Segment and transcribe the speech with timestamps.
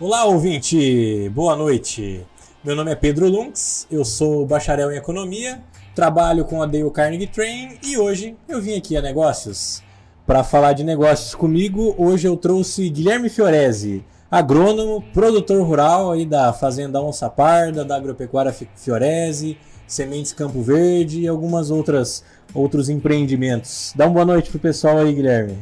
[0.00, 1.28] Olá, ouvinte!
[1.34, 2.26] Boa noite!
[2.64, 5.60] Meu nome é Pedro Lunks, eu sou bacharel em economia,
[5.94, 9.82] trabalho com a Dale Carnegie Train e hoje eu vim aqui a negócios.
[10.26, 16.50] Para falar de negócios comigo, hoje eu trouxe Guilherme Fiorese, agrônomo, produtor rural aí da
[16.54, 22.24] Fazenda Onça Parda, da Agropecuária Fiorese, Sementes Campo Verde e algumas outras
[22.54, 23.92] outros empreendimentos.
[23.94, 25.58] Dá uma boa noite pro pessoal aí, Guilherme.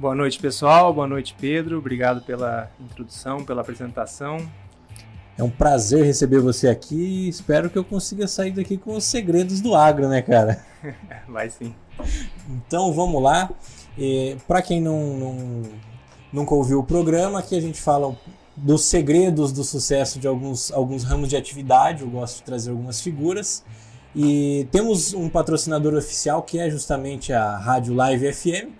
[0.00, 0.94] Boa noite, pessoal.
[0.94, 1.76] Boa noite, Pedro.
[1.76, 4.38] Obrigado pela introdução, pela apresentação.
[5.36, 7.28] É um prazer receber você aqui.
[7.28, 10.64] Espero que eu consiga sair daqui com os segredos do agro, né, cara?
[11.28, 11.74] Vai sim.
[12.48, 13.50] Então vamos lá.
[14.48, 15.62] Para quem não, não,
[16.32, 18.16] nunca ouviu o programa, aqui a gente fala
[18.56, 22.00] dos segredos do sucesso de alguns, alguns ramos de atividade.
[22.00, 23.62] Eu gosto de trazer algumas figuras.
[24.16, 28.79] E temos um patrocinador oficial que é justamente a Rádio Live FM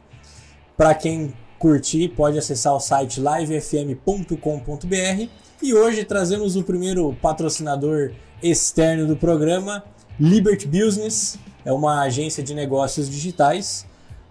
[0.81, 5.29] para quem curtir, pode acessar o site livefm.com.br.
[5.63, 9.85] E hoje trazemos o primeiro patrocinador externo do programa,
[10.19, 13.85] Liberty Business, é uma agência de negócios digitais.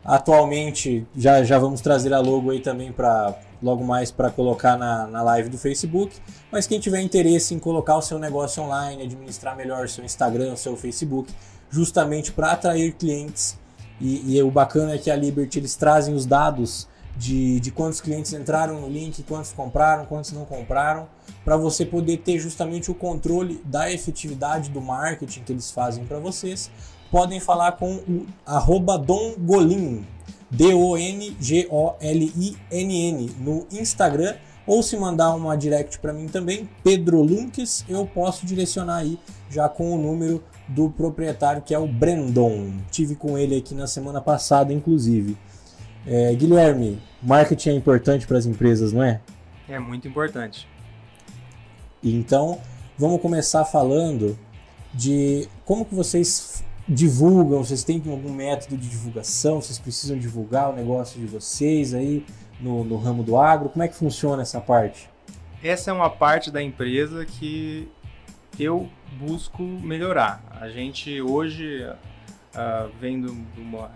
[0.04, 5.06] Atualmente, já, já vamos trazer a logo aí também para logo mais para colocar na,
[5.06, 6.16] na live do Facebook.
[6.52, 10.76] Mas quem tiver interesse em colocar o seu negócio online, administrar melhor seu Instagram, seu
[10.76, 11.32] Facebook,
[11.70, 13.56] justamente para atrair clientes
[14.00, 18.00] e, e, o bacana é que a Liberty eles trazem os dados de, de quantos
[18.00, 21.08] clientes entraram no link, quantos compraram, quantos não compraram,
[21.44, 26.18] para você poder ter justamente o controle da efetividade do marketing que eles fazem para
[26.20, 26.72] vocês.
[27.12, 30.06] Podem falar com o arroba Dongolin,
[30.50, 31.32] D-O-N-G-O-L-I-N-N,
[33.40, 34.36] no Instagram
[34.70, 39.18] ou se mandar uma direct para mim também, Pedro Lunques, eu posso direcionar aí
[39.50, 42.72] já com o número do proprietário que é o Brandon.
[42.92, 45.38] Tive com ele aqui na semana passada, inclusive.
[46.06, 49.20] É, Guilherme, marketing é importante para as empresas, não é?
[49.68, 50.68] É muito importante.
[52.04, 52.60] Então,
[52.98, 54.38] vamos começar falando
[54.94, 60.76] de como que vocês divulgam, vocês têm algum método de divulgação, vocês precisam divulgar o
[60.76, 62.26] negócio de vocês aí
[62.60, 65.10] no, no ramo do agro, como é que funciona essa parte?
[65.64, 67.88] Essa é uma parte da empresa que
[68.58, 70.44] eu busco melhorar.
[70.60, 73.92] A gente hoje uh, vem de, uma,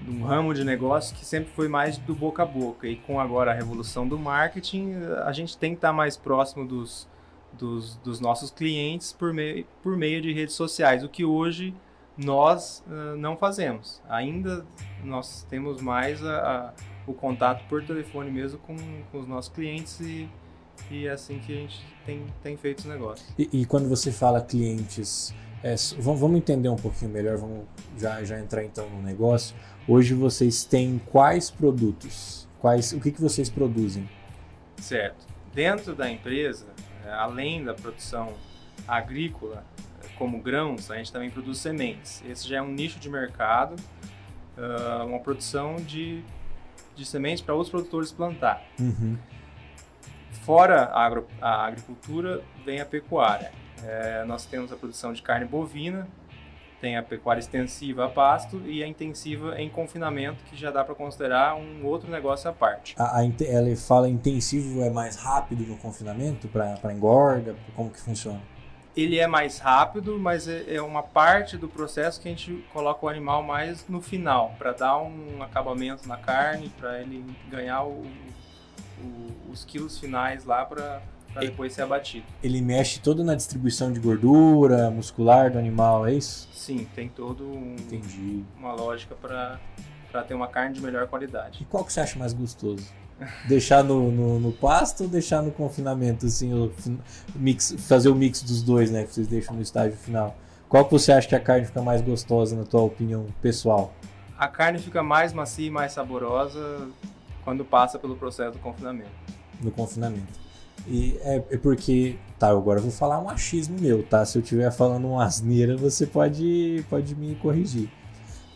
[0.00, 3.20] de um ramo de negócio que sempre foi mais do boca a boca e com
[3.20, 4.94] agora a revolução do marketing,
[5.24, 7.08] a gente tem que estar mais próximo dos,
[7.52, 11.74] dos, dos nossos clientes por meio, por meio de redes sociais, o que hoje
[12.16, 14.02] nós uh, não fazemos.
[14.08, 14.66] Ainda
[15.02, 16.72] nós temos mais a, a,
[17.06, 18.76] o contato por telefone mesmo com,
[19.10, 20.28] com os nossos clientes e
[20.90, 23.28] e é assim que a gente tem, tem feito os negócios.
[23.38, 27.64] E, e quando você fala clientes, é, vamos entender um pouquinho melhor, vamos
[27.96, 29.54] já, já entrar então no negócio.
[29.86, 32.48] Hoje vocês têm quais produtos?
[32.60, 34.08] Quais, o que, que vocês produzem?
[34.76, 35.26] Certo.
[35.54, 36.66] Dentro da empresa,
[37.04, 38.32] é, além da produção
[38.86, 39.64] agrícola,
[40.16, 42.22] como grãos, a gente também produz sementes.
[42.28, 43.76] Esse já é um nicho de mercado,
[44.56, 46.22] uh, uma produção de,
[46.94, 48.62] de sementes para outros produtores plantar.
[48.78, 49.16] Uhum.
[50.42, 53.52] Fora a, agro, a agricultura, vem a pecuária.
[53.84, 56.08] É, nós temos a produção de carne bovina,
[56.80, 60.96] tem a pecuária extensiva a pasto e a intensiva em confinamento, que já dá para
[60.96, 62.96] considerar um outro negócio à parte.
[62.98, 67.54] A, a, ela fala intensivo é mais rápido no confinamento para engorda?
[67.76, 68.40] Como que funciona?
[68.96, 73.06] Ele é mais rápido, mas é, é uma parte do processo que a gente coloca
[73.06, 78.04] o animal mais no final, para dar um acabamento na carne, para ele ganhar o,
[79.02, 81.02] o, os quilos finais lá para
[81.40, 82.26] depois ser abatido.
[82.42, 86.48] Ele mexe todo na distribuição de gordura muscular do animal, é isso?
[86.52, 88.44] Sim, tem todo um, Entendi.
[88.58, 89.58] uma lógica para
[90.26, 91.62] ter uma carne de melhor qualidade.
[91.62, 92.92] E qual que você acha mais gostoso?
[93.46, 96.72] deixar no, no, no, pasto ou deixar no confinamento, assim, o
[97.36, 100.36] mix, fazer o mix dos dois, né, que vocês deixam no estágio final.
[100.68, 103.94] Qual que você acha que a carne fica mais gostosa, na tua opinião pessoal?
[104.38, 106.88] A carne fica mais macia e mais saborosa
[107.44, 109.10] quando passa pelo processo do confinamento.
[109.60, 110.40] No confinamento.
[110.86, 114.24] E é, é, porque, tá, agora eu vou falar um achismo meu, tá?
[114.24, 117.88] Se eu estiver falando uma asneira, você pode, pode me corrigir.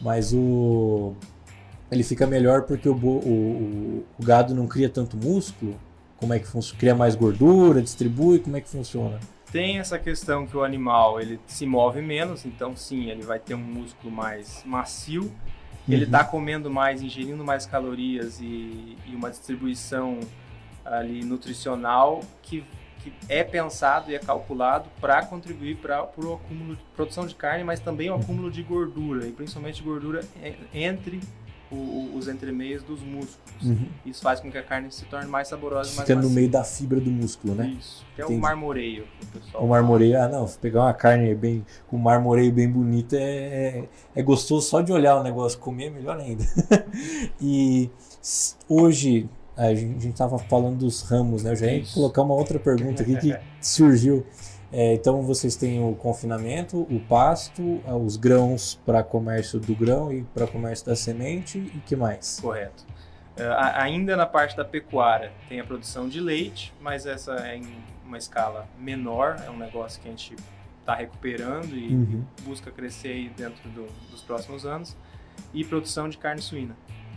[0.01, 1.15] Mas o.
[1.91, 5.77] Ele fica melhor porque o, o, o gado não cria tanto músculo.
[6.17, 6.79] Como é que funciona?
[6.81, 9.21] Cria mais gordura, distribui, como é que funciona?
[9.53, 13.55] Tem essa questão que o animal ele se move menos, então sim, ele vai ter
[13.55, 15.31] um músculo mais macio
[15.95, 16.31] ele está uhum.
[16.31, 20.21] comendo mais, ingerindo mais calorias e, e uma distribuição
[20.85, 22.65] ali nutricional que,
[23.03, 27.63] que, é pensado e é calculado para contribuir para o acúmulo de produção de carne,
[27.65, 30.25] mas também o acúmulo de gordura, e principalmente gordura
[30.73, 31.21] entre
[31.71, 33.63] o, os entremeios dos músculos.
[33.63, 33.89] Uhum.
[34.05, 36.49] Isso faz com que a carne se torne mais saborosa e mais Fica no meio
[36.49, 37.77] da fibra do músculo, né?
[37.79, 38.39] Isso, que é Entendi.
[38.39, 39.05] o marmoreio.
[39.05, 43.15] O, pessoal O marmoreio, ah não, se pegar uma carne bem com marmoreio bem bonito
[43.15, 46.45] é, é, é gostoso só de olhar o negócio, comer é melhor ainda.
[47.41, 47.91] e
[48.69, 51.53] hoje a gente, a gente tava falando dos ramos, né?
[51.53, 51.95] Eu já ia Isso.
[51.95, 54.25] colocar uma outra pergunta aqui que surgiu.
[54.79, 60.13] É, então vocês têm o confinamento, o pasto, ah, os grãos para comércio do grão
[60.13, 62.39] e para comércio da semente e que mais?
[62.43, 62.85] Correto.
[63.39, 67.57] É, a- ainda na parte da pecuária tem a produção de leite, mas essa é
[67.57, 67.63] em
[68.05, 70.37] uma escala menor, é um negócio que a gente
[70.81, 72.23] está recuperando e Uhum.
[72.45, 74.95] busca crescer aí dentro do- dos próximos anos.
[75.55, 76.77] E produção de carne suína.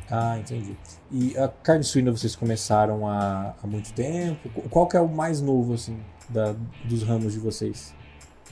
[0.10, 0.78] Ah, entendi.
[1.12, 4.48] E a carne suína vocês começaram há, há muito tempo?
[4.50, 6.00] Qu- Qual que é o mais novo, assim,
[6.30, 7.96] da, dos ramos de vocês?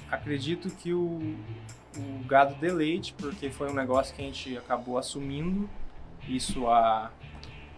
[0.09, 1.19] Acredito que o,
[1.97, 5.69] o gado de leite, porque foi um negócio que a gente acabou assumindo,
[6.27, 7.11] isso há,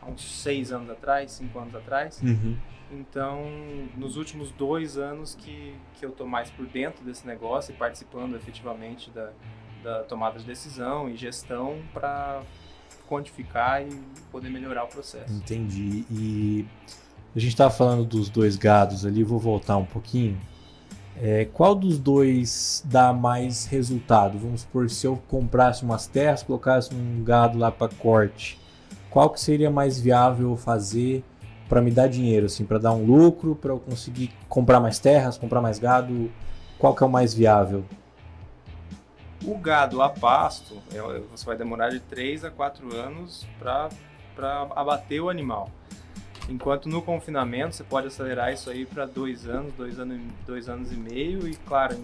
[0.02, 2.22] há uns seis anos atrás, cinco anos atrás.
[2.92, 3.46] Então,
[3.96, 8.36] nos últimos dois anos que, que eu tô mais por dentro desse negócio e participando
[8.36, 9.32] efetivamente da,
[9.84, 12.42] da tomada de decisão e gestão para
[13.08, 13.90] quantificar e
[14.32, 15.32] poder melhorar o processo.
[15.34, 16.06] Entendi.
[16.10, 16.66] E
[17.36, 20.40] a gente estava falando dos dois gados ali, vou voltar um pouquinho.
[21.22, 24.38] É, qual dos dois dá mais resultado?
[24.40, 28.58] Vamos supor, se eu comprasse umas terras, colocasse um gado lá para corte,
[29.10, 31.24] qual que seria mais viável fazer
[31.68, 35.38] para me dar dinheiro, assim, para dar um lucro, para eu conseguir comprar mais terras,
[35.38, 36.32] comprar mais gado?
[36.78, 37.84] Qual que é o mais viável?
[39.46, 43.90] O gado a pasto, é- você vai demorar de 3 a 4 anos para
[44.76, 45.70] abater o animal.
[46.50, 50.68] Enquanto no confinamento você pode acelerar isso aí para dois anos, dois anos, e- dois
[50.68, 51.96] anos e meio e claro,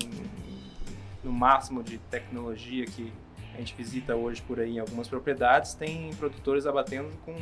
[1.23, 3.11] no máximo de tecnologia que
[3.53, 7.33] a gente visita hoje por aí em algumas propriedades, tem produtores abatendo com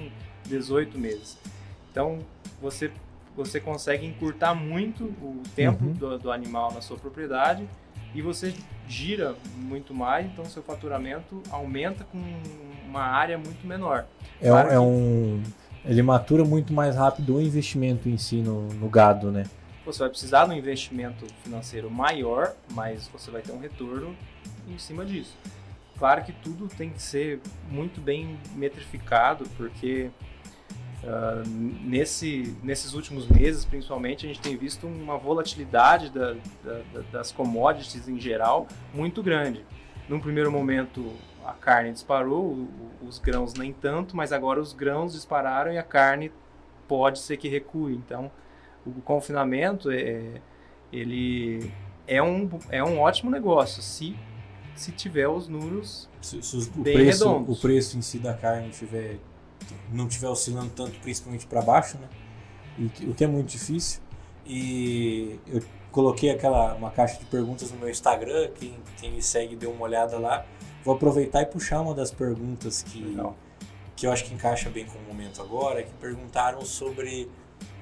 [0.45, 1.37] 18 meses.
[1.91, 2.19] Então
[2.61, 2.91] você
[3.35, 5.93] você consegue encurtar muito o tempo Uhum.
[5.93, 7.67] do, do animal na sua propriedade
[8.13, 8.53] e você
[8.87, 12.19] gira muito mais, então seu faturamento aumenta com
[12.87, 14.05] uma área muito menor.
[14.39, 15.43] É, Claro um- que- é um.
[15.85, 19.43] Ele matura muito mais rápido o investimento em si no, no gado, né?
[19.85, 24.15] Você vai precisar de um investimento financeiro maior, mas você vai ter um retorno
[24.69, 25.35] em cima disso.
[25.99, 30.09] Claro que tudo tem que ser muito bem metrificado, porque
[31.05, 36.33] ah, nesse, nesses últimos meses, principalmente, a gente tem visto uma volatilidade da-
[36.63, 39.65] da- da- das commodities em geral muito grande.
[40.07, 41.11] Num primeiro momento,
[41.45, 42.69] a carne disparou, o-
[43.03, 46.31] o- os grãos nem tanto, mas agora os grãos dispararam e a carne
[46.87, 47.93] pode ser que recue.
[47.95, 48.31] Então,
[48.85, 50.41] o confinamento é,
[50.91, 51.71] ele
[52.07, 54.15] é um, é um ótimo negócio se,
[54.75, 57.57] se tiver os números Se, se os- o, Bem preço, redondos.
[57.57, 59.19] o preço em si da carne tiver,
[59.91, 62.07] não estiver oscilando tanto, principalmente para baixo, né?
[62.77, 64.01] E o que é muito difícil.
[64.45, 65.61] E eu
[65.91, 69.83] coloquei aquela uma caixa de perguntas no meu Instagram, quem, quem me segue deu uma
[69.85, 70.45] olhada lá.
[70.83, 73.35] Vou aproveitar e puxar uma das perguntas que, Legal.
[73.95, 77.29] que eu acho que encaixa bem com o momento agora, que perguntaram sobre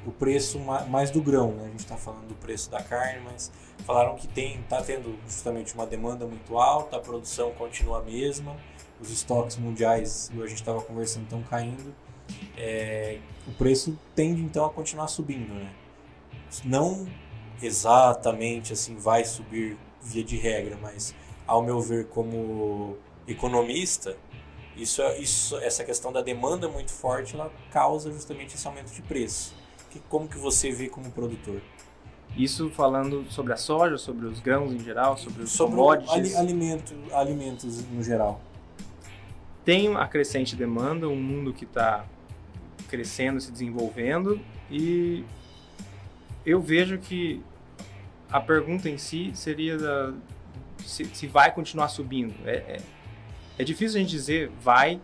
[0.06, 1.65] o preço ma- mais do grão, né?
[1.65, 3.51] A gente está falando do preço da carne, mas
[3.86, 8.56] falaram que tem tá tendo justamente uma demanda muito alta, a produção continua a mesma,
[9.00, 11.94] os estoques mundiais, a gente estava conversando, estão caindo.
[12.56, 13.18] É,
[13.48, 15.71] o preço tende então a continuar subindo, né?
[16.63, 17.08] Não
[17.62, 21.13] exatamente assim vai subir via de regra, mas
[21.51, 22.96] ao meu ver como
[23.27, 24.15] economista,
[24.77, 29.01] isso, é- isso essa questão da demanda muito forte, ela causa justamente esse aumento de
[29.01, 29.53] preço.
[29.89, 31.62] Que, como que você vê como produtor?
[32.38, 36.13] Isso falando sobre a soja, sobre os grãos em geral, sobre os Sobre commodities.
[36.13, 38.39] ali- alimento, alimentos no geral.
[39.65, 42.05] Tem a crescente demanda, um mundo que está
[42.88, 44.39] crescendo, se desenvolvendo
[44.72, 45.25] e
[46.46, 47.41] eu vejo que
[48.31, 50.13] a pergunta em si seria da-
[50.86, 52.34] se, se vai continuar subindo.
[52.46, 52.78] É, é,
[53.60, 55.00] é difícil a gente dizer vai,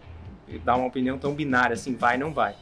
[0.63, 2.55] dar uma opinião tão binária assim, vai, não vai.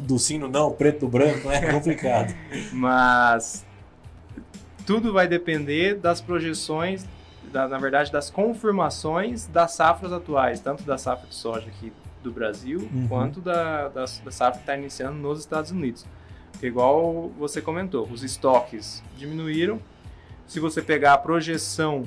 [0.00, 2.34] Do sino não, preto do branco, é complicado.
[2.72, 3.64] Mas
[4.86, 7.04] tudo vai depender das projeções,
[7.52, 12.30] da- na verdade, das confirmações das safras atuais, tanto da safra de soja aqui do
[12.32, 13.06] Brasil, Uhum.
[13.08, 16.06] quanto da, da, da safra que está iniciando nos Estados Unidos.
[16.52, 19.78] Porque, igual você comentou, os estoques diminuíram.
[20.46, 22.04] Se você pegar a projeção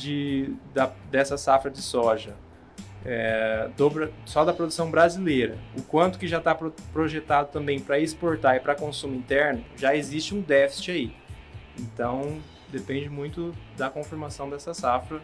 [0.00, 2.34] de, da, dessa safra de soja,
[3.04, 6.54] é, do só da produção brasileira, o quanto que já está
[6.92, 11.16] projetado também para exportar e para consumo interno, já existe um déficit aí.
[11.78, 12.38] Então,
[12.68, 15.20] depende muito da confirmação dessa safra,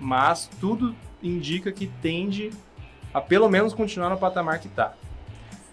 [0.00, 2.50] mas tudo indica que tende
[3.12, 4.94] a pelo menos continuar no patamar que está.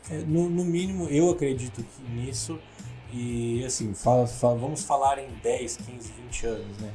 [0.10, 2.60] É, no, no, mínimo, eu acredito nisso.
[3.14, 6.94] E assim, fala, fala, vamos falar em 10, 15, 20 anos, né?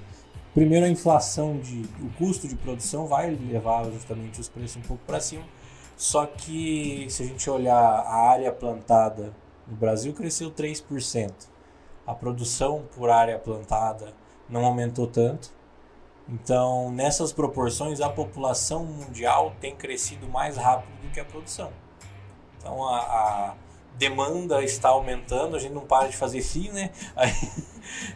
[0.57, 1.83] Primeiro, a inflação de.
[2.01, 5.45] O custo de produção vai levar justamente os preços um pouco para cima.
[5.99, 9.35] Só que se a gente olhar a área plantada
[9.69, 11.31] no Brasil, cresceu 3%.
[12.07, 14.15] A produção por área plantada
[14.49, 15.51] não aumentou tanto.
[16.27, 21.71] Então, nessas proporções, a população mundial tem crescido mais rápido do que a produção.
[22.57, 23.55] Então, a, a
[23.99, 26.91] demanda está aumentando, a gente não para de fazer fio, né?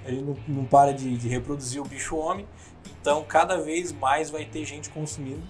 [0.04, 2.44] A gente não, não para de, de reproduzir o bicho homem.
[3.00, 5.42] Então, cada vez mais vai ter gente consumindo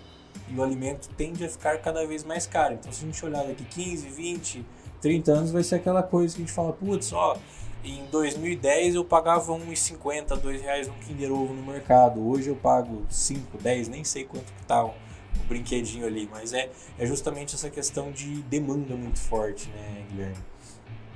[0.48, 2.74] e o alimento tende a ficar cada vez mais caro.
[2.74, 4.66] Então, se a gente olhar daqui 15, 20,
[5.00, 7.36] 30 anos, vai ser aquela coisa que a gente fala, putz, ó,
[7.84, 12.28] em 2010 eu pagava R$1,50, R$2,00 no Kinder Ovo no mercado.
[12.28, 14.92] Hoje eu pago 5, 10, nem sei quanto que tá o, o
[15.50, 16.28] brinquedinho ali.
[16.30, 20.36] Mas é, é justamente essa questão de demanda muito forte, né, Guilherme?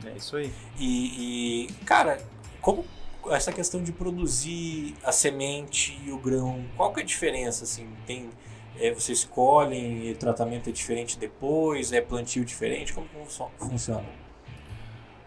[0.05, 0.53] É isso aí.
[0.79, 2.21] E, e cara,
[2.61, 2.85] como
[3.31, 7.89] essa questão de produzir a semente e o grão, qual que é a diferença, assim?
[8.07, 8.29] Tem...
[8.77, 13.07] É, vocês escolhem, o tratamento é diferente depois, é plantio diferente, como
[13.57, 14.05] funciona?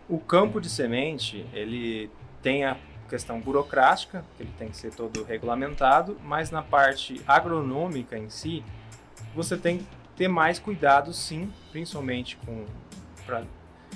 [0.09, 2.11] O campo de semente, ele
[2.41, 8.17] tem a questão burocrática, que ele tem que ser todo regulamentado, mas na parte agronômica
[8.17, 8.65] em si,
[9.37, 12.65] você tem que ter mais cuidado sim, principalmente com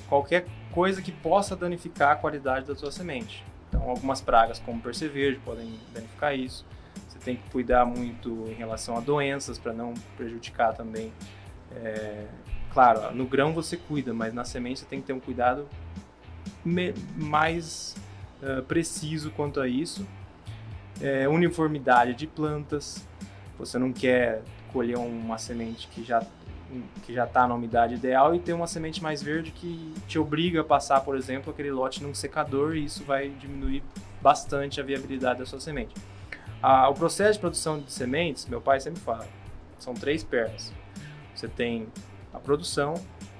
[0.08, 3.44] qualquer coisa que possa danificar a qualidade da sua semente.
[3.68, 6.66] Então, algumas pragas como percevejo podem danificar isso.
[7.08, 11.12] Você tem que cuidar muito em relação a doenças para não prejudicar também
[11.72, 12.28] é,
[12.74, 15.68] Claro, no grão você cuida, mas na semente você tem que ter um cuidado
[17.16, 17.96] mais
[18.42, 20.08] uh, preciso quanto a isso.
[21.02, 23.06] É, uniformidade de plantas.
[23.58, 24.42] Você não quer
[24.72, 26.24] colher uma semente que já
[27.04, 30.62] que já está na umidade ideal e ter uma semente mais verde que te obriga
[30.62, 33.84] a passar, por exemplo, aquele lote num secador e isso vai diminuir
[34.22, 35.94] bastante a viabilidade da sua semente.
[36.62, 39.28] Ah, o processo de produção de sementes, meu pai sempre fala,
[39.80, 40.72] são três pernas.
[41.36, 41.88] Você tem
[42.34, 42.94] a produção,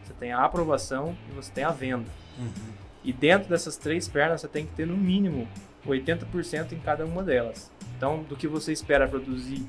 [0.04, 2.10] você tem a aprovação e você tem a venda.
[2.38, 2.52] Uhum.
[3.04, 5.48] E dentro dessas três pernas você tem que ter no mínimo
[5.86, 7.72] 80% em cada uma delas.
[7.96, 9.68] Então, do que você espera produzir,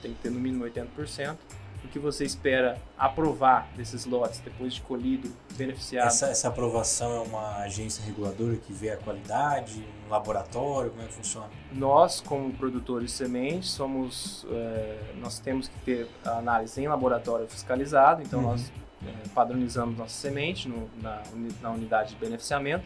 [0.00, 1.36] tem que ter no mínimo 80%
[1.84, 6.06] o que você espera aprovar desses lotes depois de colhido, beneficiado?
[6.06, 11.06] Essa, essa, aprovação é uma agência reguladora que vê a qualidade, um laboratório, como é
[11.06, 11.48] que funciona?
[11.72, 17.48] Nós, como produtores de sementes, somos, é, nós temos que ter a análise em laboratório
[17.48, 18.50] fiscalizado, então uhum.
[18.50, 18.72] nós
[19.06, 21.22] é, padronizamos nossa semente no, na,
[21.62, 22.84] na unidade de beneficiamento,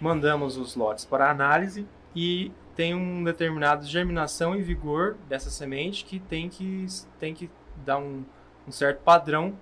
[0.00, 6.20] mandamos os lotes para análise e tem um determinado germinação e vigor dessa semente que
[6.20, 6.86] tem que,
[7.18, 7.50] tem que
[7.84, 8.22] dar um,
[8.68, 9.58] um certo padrão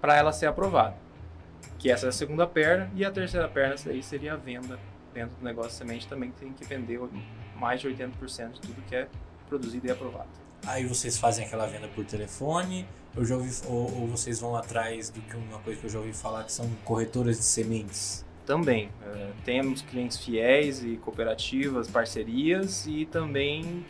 [0.00, 0.96] para ela ser aprovada.
[1.76, 2.88] Que essa é a segunda perna.
[2.94, 4.78] E a terceira perna aí seria a venda
[5.12, 6.06] dentro do negócio de semente.
[6.06, 7.00] Também tem que vender
[7.56, 9.08] mais de 80% de tudo que é
[9.48, 10.28] produzido e aprovado.
[10.64, 15.10] Aí vocês fazem aquela venda por telefone, eu já ouvi, ou, ou, vocês vão atrás
[15.10, 18.24] do que uma coisa que eu já ouvi falar que são corretoras de sementes?
[18.44, 18.86] Também.
[18.86, 23.86] Uh, temos clientes fiéis e cooperativas, parcerias e também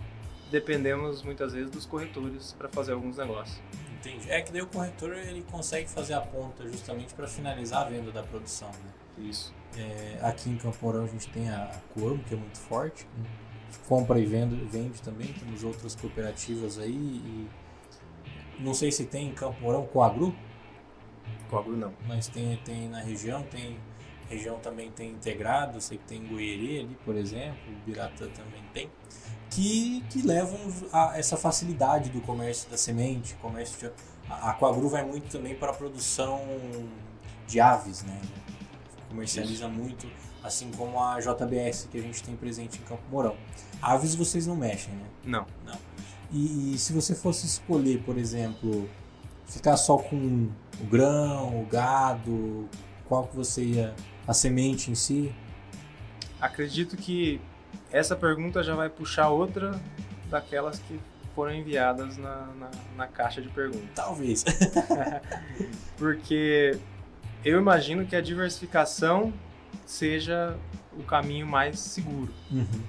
[0.50, 3.60] dependemos muitas vezes dos corretores para fazer alguns negócios.
[3.98, 4.30] Entendi.
[4.30, 8.10] É que daí o corretor ele consegue fazer a ponta justamente para finalizar a venda
[8.10, 9.28] da produção, né?
[9.28, 9.54] Isso.
[9.76, 13.06] É, aqui em Campo Mourão a gente tem a Coamo, que é muito forte,
[13.88, 17.48] compra e vende, vende também, temos outras cooperativas aí e
[18.58, 20.34] não sei se tem em Campo Mourão Coagru.
[21.48, 21.92] Coagru não.
[22.06, 23.78] Mas tem, tem na região, tem
[24.32, 28.90] região também tem integrado, sei que tem Goieri ali, por exemplo, Biratã também tem
[29.52, 30.58] que, que levam
[30.92, 33.94] a essa facilidade do comércio da semente, comércio de,
[34.28, 36.40] a Aquagru vai muito também para a produção
[37.46, 38.18] de aves, né?
[39.08, 39.68] Comercializa Isso.
[39.68, 40.10] muito,
[40.42, 43.36] assim como a JBS que a gente tem presente em Campo Mourão.
[43.80, 45.06] Aves vocês não mexem, né?
[45.24, 45.46] Não.
[45.66, 45.78] Não.
[46.30, 48.88] E, e se você fosse escolher, por exemplo,
[49.46, 50.48] ficar só com
[50.80, 52.68] o grão, o gado,
[53.06, 53.94] qual que você ia,
[54.26, 55.32] a semente em si?
[56.40, 57.40] Acredito que
[57.90, 59.80] essa pergunta já vai puxar outra
[60.28, 60.98] daquelas que
[61.34, 63.88] foram enviadas na, na, na caixa de perguntas.
[63.94, 64.44] Talvez.
[65.96, 66.78] Porque
[67.44, 69.32] eu imagino que a diversificação
[69.86, 70.56] seja
[70.96, 72.32] o caminho mais seguro.
[72.50, 72.82] Uhum.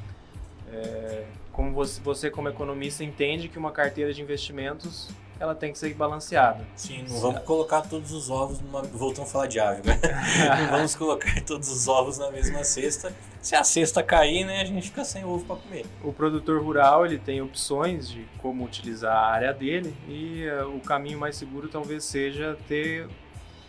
[0.71, 5.09] É, como você, você, como economista, entende que uma carteira de investimentos
[5.39, 6.65] ela tem que ser balanceada.
[6.75, 8.81] Sim, não vamos colocar todos os ovos numa.
[8.81, 9.99] Voltamos a falar de ave, né?
[10.61, 13.13] não vamos colocar todos os ovos na mesma cesta.
[13.41, 15.85] Se a cesta cair, né, a gente fica sem ovo para comer.
[16.01, 20.79] O produtor rural ele tem opções de como utilizar a área dele e uh, o
[20.79, 23.07] caminho mais seguro talvez seja ter,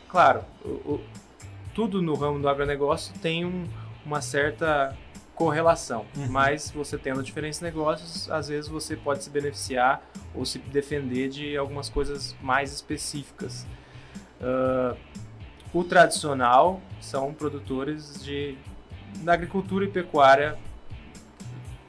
[0.09, 1.01] claro, o, o,
[1.75, 3.67] tudo no ramo do agronegócio tem um,
[4.07, 4.97] uma certa
[5.35, 6.07] correlação.
[6.17, 6.29] Uhum.
[6.29, 10.03] Mas você tendo diferentes negócios, às vezes você pode se beneficiar
[10.35, 13.67] ou se defender de algumas coisas mais específicas.
[14.41, 14.97] Uh,
[15.73, 18.57] o tradicional são produtores de
[19.23, 20.57] da agricultura e pecuária.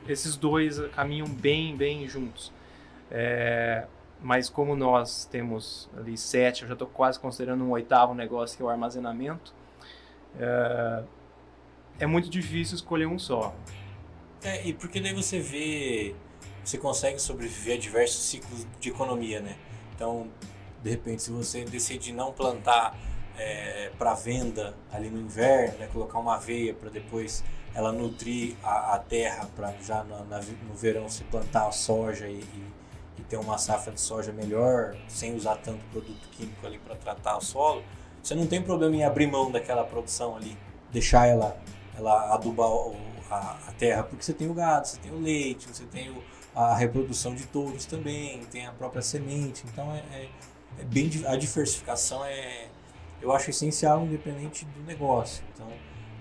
[0.08, 2.52] Esses dois caminham bem, bem juntos.
[3.10, 3.86] É,
[4.22, 8.64] mas como nós temos ali sete, eu já estou quase considerando um oitavo negócio que
[8.64, 9.54] é o armazenamento.
[10.40, 11.04] É,
[12.00, 13.54] é muito difícil escolher um só.
[14.44, 16.16] É, e porque daí você vê,
[16.64, 19.56] você consegue sobreviver a diversos ciclos de economia, né?
[19.96, 20.28] Então,
[20.84, 22.98] de repente, se você decide não plantar
[23.38, 25.90] é, para venda ali no inverno, né?
[25.92, 30.75] colocar uma aveia para depois ela nutrir a, a terra para já no, na, no
[30.75, 32.74] verão se plantar a soja e, e,
[33.18, 37.38] e, ter uma safra de soja melhor, sem usar tanto produto químico ali para tratar
[37.38, 37.84] o solo,
[38.24, 40.58] você não tem problema em abrir mão daquela produção ali,
[40.92, 41.58] deixar ela
[41.98, 42.70] ela adubar
[43.30, 46.24] a, a, terra, porque você tem o gado, você tem o leite, você tem o,
[46.56, 50.30] a reprodução de touros também, tem a própria semente, então é, é,
[50.80, 52.68] é, bem a diversificação é
[53.22, 55.44] eu acho essencial independente do negócio.
[55.54, 55.68] Então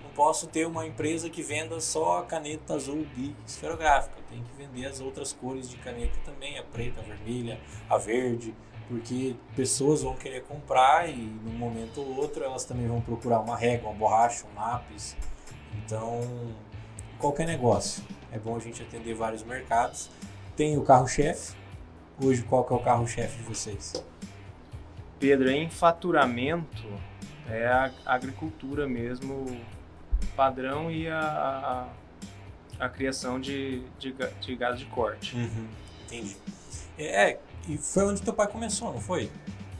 [0.01, 4.55] não posso ter uma empresa que venda só a caneta azul bic esferográfica, tenho que
[4.55, 8.55] vender as outras cores de caneta também, a preta, a vermelha, a verde,
[8.87, 13.57] porque pessoas vão querer comprar e num momento ou outro elas também vão procurar uma
[13.57, 15.15] régua, uma borracha, um lápis
[15.83, 16.21] então,
[17.19, 20.09] qualquer negócio, é bom a gente atender vários mercados.
[20.55, 21.55] Tem o carro-chefe.
[22.21, 24.03] Hoje, qual que é o carro-chefe de vocês?
[25.19, 26.83] Pedro, em faturamento,
[27.49, 29.45] é a agricultura mesmo
[30.35, 31.89] padrão e a,
[32.79, 35.35] a, a criação de, de, de, gado de corte.
[35.35, 35.67] Uhum,
[36.05, 36.35] entendi.
[36.97, 39.31] É, e foi onde teu pai começou, não foi?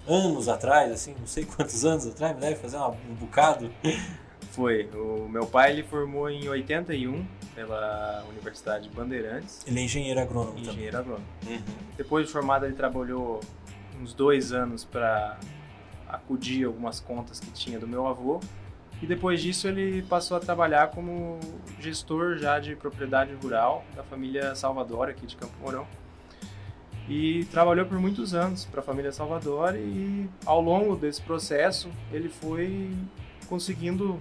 [0.08, 3.72] Anos atrás, assim, não sei quantos anos atrás, deve fazer um bocado.
[4.56, 4.90] Foi.
[4.94, 9.62] O meu pai ele formou em 81 pela Universidade Bandeirantes.
[9.68, 11.26] Ele é engenheiro agrônomo Engenheiro agrônomo.
[11.46, 11.62] Uhum.
[11.98, 13.42] Depois de formado, ele trabalhou
[14.02, 15.38] uns dois anos para
[16.08, 18.40] acudir algumas contas que tinha do meu avô.
[19.02, 21.38] E depois disso ele passou a trabalhar como
[21.82, 25.86] gestor já de propriedade rural da família Salvador aqui de Campo Mourão.
[27.10, 32.30] E trabalhou por muitos anos para a família Salvador e ao longo desse processo ele
[32.30, 32.90] foi
[33.46, 34.20] conseguindo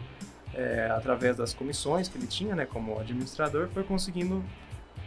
[0.55, 4.43] é, através das comissões que ele tinha, né, como administrador, foi conseguindo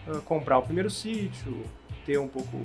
[0.08, 1.63] uh, comprar o primeiro sítio,
[2.06, 2.62] ter um pouco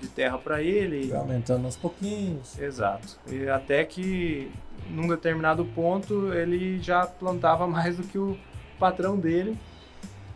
[0.00, 1.08] de terra para ele.
[1.08, 2.58] Foi aumentando aos pouquinhos.
[2.58, 3.18] Exato.
[3.26, 4.50] E até que,
[4.90, 8.38] num determinado ponto, ele já plantava mais do que o
[8.78, 9.56] patrão dele.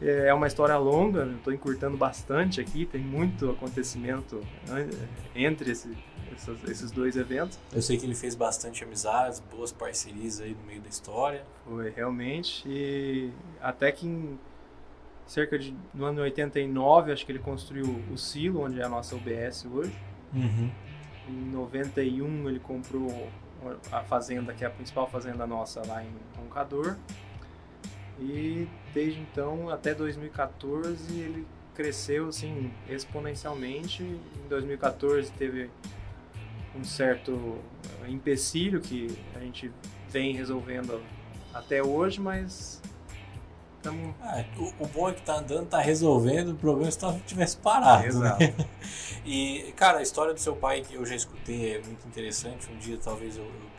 [0.02, 4.40] É uma história longa, estou encurtando bastante aqui, tem muito acontecimento
[5.34, 5.94] entre esse,
[6.34, 7.58] essas, esses dois eventos.
[7.70, 11.44] Eu sei que ele fez bastante amizades, boas parcerias aí no meio da história.
[11.66, 12.66] Foi, realmente.
[12.66, 14.38] E até que em
[15.26, 19.14] cerca de no ano 89, acho que ele construiu o silo, onde é a nossa
[19.14, 19.96] UBS hoje.
[20.34, 20.70] Uhum.
[21.28, 23.28] Em 91 ele comprou
[23.92, 26.96] a fazenda, que é a principal fazenda nossa lá em Roncador.
[28.20, 34.02] E desde então até 2014 ele cresceu assim exponencialmente.
[34.02, 35.70] Em 2014 teve
[36.76, 37.58] um certo
[38.06, 39.72] empecilho que a gente
[40.08, 41.00] vem resolvendo
[41.52, 42.80] até hoje, mas
[43.82, 44.14] Tamo...
[44.20, 47.56] Ah, o, o, bom é que tá andando, tá resolvendo, o problema é se tivesse
[47.56, 48.02] parado.
[48.02, 48.08] Né?
[48.08, 48.42] Exato.
[48.42, 48.54] Né?
[49.22, 52.70] E, cara, a história do seu pai que eu já escutei é muito interessante.
[52.72, 53.70] Um dia talvez eu, eu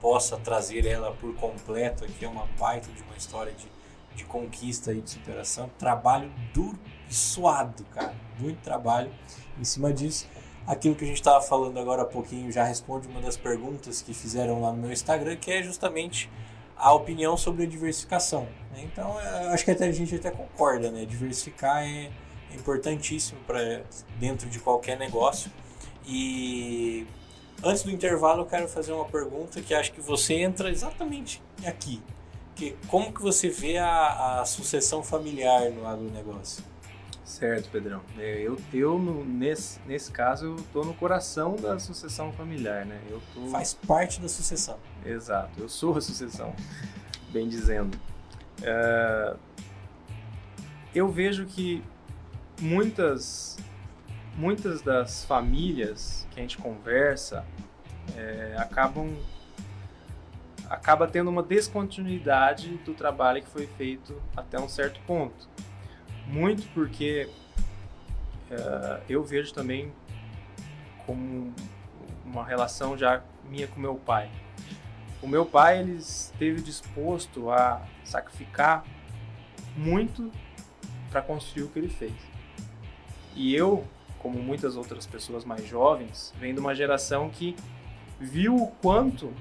[0.00, 2.24] possa trazer ela por completo aqui.
[2.24, 3.66] É uma baita de uma história de,
[4.14, 5.70] de conquista e de superação.
[5.78, 8.14] Trabalho duro e suado, cara.
[8.38, 9.10] Muito trabalho
[9.58, 10.26] em cima disso
[10.66, 14.14] aquilo que a gente estava falando agora há pouquinho já responde uma das perguntas que
[14.14, 16.30] fizeram lá no meu Instagram, que é justamente
[16.76, 18.48] a opinião sobre a diversificação.
[18.72, 18.82] Né?
[18.82, 19.16] Então,
[19.52, 21.04] acho que até a gente até concorda, né?
[21.04, 22.10] Diversificar é,
[22.50, 23.82] é importantíssimo para
[24.18, 25.50] dentro de qualquer negócio.
[26.06, 27.06] E
[27.62, 32.02] antes do intervalo, eu quero fazer uma pergunta que acho que você entra exatamente aqui.
[32.54, 36.62] Que como que você vê a, a sucessão familiar no agronegócio?
[37.24, 38.00] Certo, Pedrão.
[38.18, 43.00] É, eu, eu nesse, nesse caso, eu tô no coração da sucessão familiar, né?
[43.08, 43.46] Eu tô...
[43.48, 44.78] Faz parte da sucessão.
[45.04, 46.54] Exato, eu sou a sucessão,
[47.32, 47.98] bem dizendo.
[48.62, 49.34] É...
[50.94, 51.82] Eu vejo que
[52.60, 53.56] muitas
[54.36, 57.44] muitas das famílias que a gente conversa
[58.16, 59.16] é, acabam
[60.68, 65.48] acaba tendo uma descontinuidade do trabalho que foi feito até um certo ponto.
[66.26, 67.28] Muito porque
[68.50, 69.92] uh, eu vejo também
[71.06, 71.52] como
[72.24, 74.30] uma relação já minha com meu pai.
[75.22, 78.84] O meu pai ele esteve disposto a sacrificar
[79.76, 80.30] muito
[81.10, 82.12] para construir o que ele fez.
[83.34, 83.86] E eu,
[84.18, 87.56] como muitas outras pessoas mais jovens, venho de uma geração que
[88.20, 89.32] viu o quanto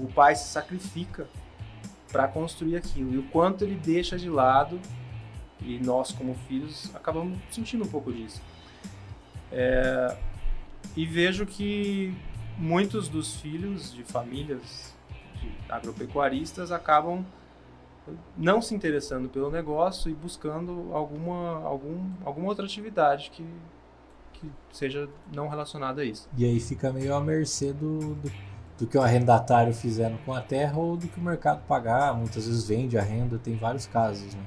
[0.00, 1.28] o pai se sacrifica
[2.10, 4.80] para construir aquilo e o quanto ele deixa de lado
[5.60, 8.40] e nós como filhos acabamos sentindo um pouco disso
[9.52, 10.16] é,
[10.96, 12.16] e vejo que
[12.56, 14.94] muitos dos filhos de famílias
[15.40, 17.24] de agropecuaristas acabam
[18.36, 23.46] não se interessando pelo negócio e buscando alguma, algum, alguma outra atividade que,
[24.32, 26.28] que seja não relacionada a isso.
[26.36, 28.32] E aí fica meio à mercê do, do,
[28.80, 32.14] do que o arrendatário fizeram com a terra ou do que o mercado pagar.
[32.14, 34.42] Muitas vezes vende a renda, tem vários casos, né?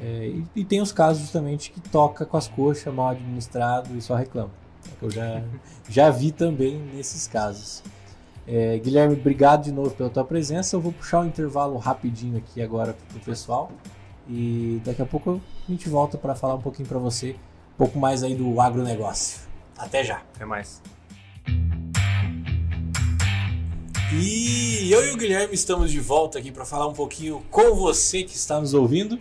[0.00, 4.02] É, e, e, tem os casos justamente que toca com as coxas, mal administrado e
[4.02, 4.50] só reclama.
[5.02, 5.42] Eu já,
[5.88, 7.82] já vi também nesses casos.
[8.46, 10.76] É, Guilherme, obrigado de novo pela tua presença.
[10.76, 13.72] Eu vou puxar um intervalo rapidinho aqui agora para o pessoal
[14.28, 17.32] e daqui a pouco a gente volta para falar um pouquinho para você,
[17.74, 19.40] um pouco mais aí do agronegócio.
[19.76, 20.22] Até já.
[20.34, 20.80] Até mais.
[24.20, 28.22] E eu e o Guilherme estamos de volta aqui para falar um pouquinho com você
[28.22, 29.18] que está nos ouvindo.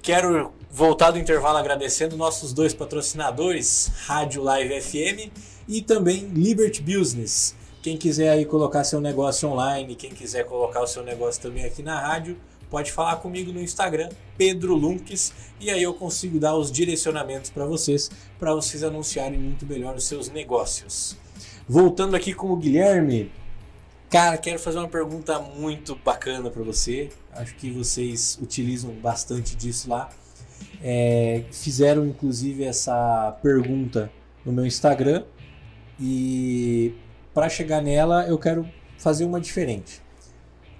[0.00, 5.32] Quero voltar do intervalo agradecendo nossos dois patrocinadores, Rádio Live FM
[5.66, 7.56] e também Liberty Business.
[7.82, 11.82] Quem quiser aí colocar seu negócio online, quem quiser colocar o seu negócio também aqui
[11.82, 12.36] na rádio,
[12.70, 17.66] pode falar comigo no Instagram, Pedro Lunques, e aí eu consigo dar os direcionamentos para
[17.66, 21.16] vocês, para vocês anunciarem muito melhor os seus negócios.
[21.68, 23.30] Voltando aqui com o Guilherme,
[24.10, 27.10] Cara, quero fazer uma pergunta muito bacana para você.
[27.32, 30.08] Acho que vocês utilizam bastante disso lá.
[30.82, 34.10] É, fizeram inclusive essa pergunta
[34.44, 35.22] no meu Instagram
[35.98, 36.92] e
[37.32, 38.68] para chegar nela eu quero
[38.98, 40.02] fazer uma diferente.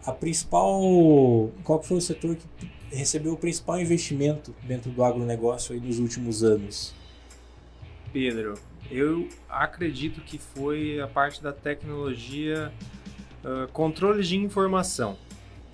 [0.04, 0.80] A principal,
[1.62, 6.42] qual foi o setor que recebeu o principal investimento dentro do agronegócio aí nos últimos
[6.42, 6.92] anos?
[8.12, 8.54] Pedro,
[8.90, 12.72] eu acredito que foi a parte da tecnologia
[13.44, 15.16] Uh, controle de informação.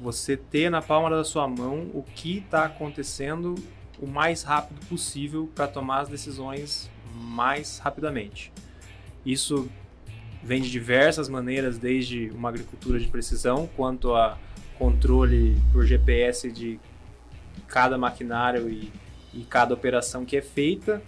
[0.01, 3.55] Você ter na palma da sua mão o que está acontecendo
[3.99, 8.53] o mais rápido possível para tomar as decisões mais rapidamente.
[9.25, 9.69] Isso
[10.43, 14.39] vem de diversas maneiras, desde uma agricultura de precisão, quanto a
[14.79, 16.79] controle por GPS de
[17.67, 18.93] cada maquinário e,
[19.35, 21.03] e cada operação que é feita,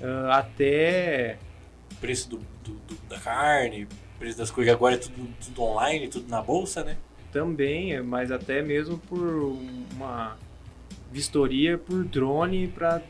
[0.00, 1.38] uh, até
[2.00, 3.86] preço do, do, do, da carne,
[4.20, 6.98] preço das coisas agora é tudo, tudo online, tudo na bolsa, né?
[7.32, 9.56] Também, mas até mesmo por
[9.94, 10.36] uma
[11.10, 13.02] vistoria por drone para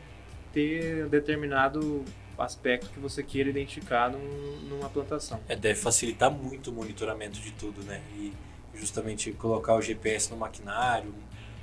[0.53, 2.03] ter determinado
[2.37, 5.39] aspecto que você queira identificar num, numa plantação.
[5.47, 8.01] É, deve facilitar muito o monitoramento de tudo, né?
[8.15, 8.31] E
[8.73, 11.13] justamente colocar o GPS no maquinário.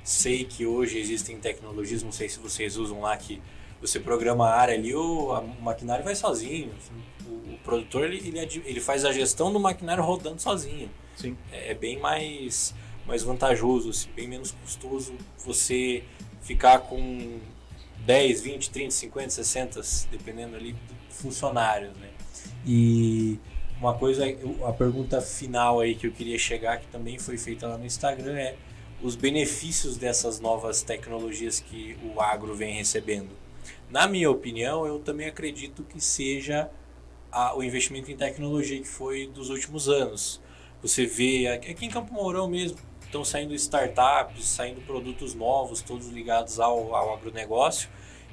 [0.03, 3.41] Sei que hoje existem tecnologias, não sei se vocês usam lá que
[3.81, 6.69] você programa a área ali, o, o maquinário vai sozinho.
[6.69, 10.89] O, o produtor ele, ele, ele, faz a gestão do maquinário rodando sozinho.
[11.15, 11.37] Sim.
[11.51, 12.73] É, é bem mais,
[13.05, 15.13] mais vantajoso, assim, bem menos custoso
[15.45, 16.03] você
[16.41, 17.39] ficar com
[18.05, 20.75] 10, 20, 30, 50, 60, dependendo ali
[21.09, 22.09] funcionários, né?
[22.65, 23.39] E
[23.79, 24.25] uma coisa,
[24.67, 28.37] a pergunta final aí que eu queria chegar, que também foi feita lá no Instagram,
[28.37, 28.55] é
[29.01, 33.29] os benefícios dessas novas tecnologias que o agro vem recebendo.
[33.89, 36.69] Na minha opinião, eu também acredito que seja
[37.31, 40.41] a, o investimento em tecnologia que foi dos últimos anos.
[40.81, 46.59] Você vê aqui em Campo Mourão mesmo, estão saindo startups, saindo produtos novos, todos ligados
[46.59, 47.89] ao, ao agronegócio,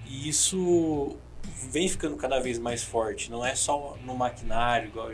[0.07, 1.17] e isso
[1.71, 3.31] vem ficando cada vez mais forte.
[3.31, 5.11] Não é só no maquinário, igual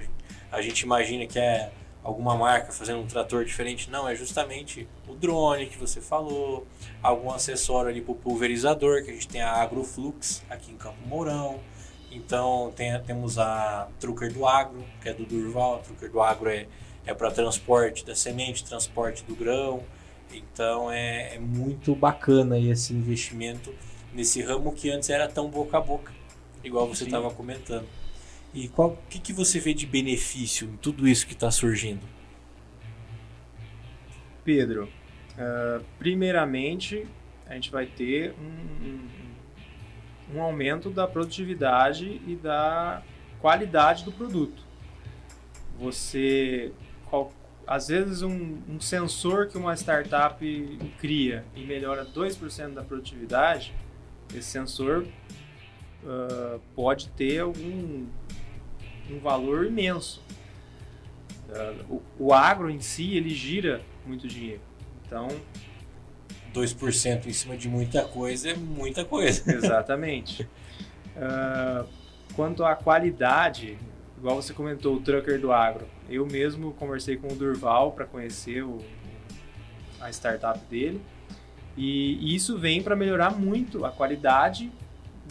[0.50, 3.90] a gente imagina que é alguma marca fazendo um trator diferente.
[3.90, 6.66] Não, é justamente o drone que você falou,
[7.02, 10.98] algum acessório ali para o pulverizador, que a gente tem a Agroflux aqui em Campo
[11.06, 11.60] Mourão.
[12.14, 15.76] Então tem, temos a Trucker do Agro, que é do Durval.
[15.76, 16.66] A Trucker do Agro é,
[17.06, 19.82] é para transporte da semente, transporte do grão.
[20.32, 23.72] Então é, é muito bacana esse investimento
[24.12, 26.12] nesse ramo que antes era tão boca a boca,
[26.62, 27.86] igual você estava comentando.
[28.54, 32.06] E qual que, que você vê de benefício em tudo isso que está surgindo?
[34.44, 37.06] Pedro, uh, primeiramente
[37.46, 39.08] a gente vai ter um, um,
[40.34, 43.02] um aumento da produtividade e da
[43.40, 44.62] qualidade do produto.
[45.78, 46.72] Você,
[47.10, 47.32] qual,
[47.66, 50.44] às vezes, um, um, sensor que uma startup
[50.98, 53.74] cria e melhora 2% da produtividade,
[54.34, 55.06] esse sensor
[56.04, 58.06] uh, pode ter algum
[59.10, 60.22] um valor imenso.
[61.48, 64.62] Uh, o, o agro em si, ele gira muito dinheiro.
[65.04, 65.28] Então,
[66.52, 69.42] 2% em cima de muita coisa é muita coisa.
[69.52, 70.48] Exatamente.
[71.16, 71.86] uh,
[72.34, 73.78] quanto à qualidade,
[74.18, 75.86] igual você comentou, o trucker do agro.
[76.08, 78.78] Eu mesmo conversei com o Durval para conhecer o,
[80.00, 81.00] a startup dele.
[81.76, 84.70] E isso vem para melhorar muito a qualidade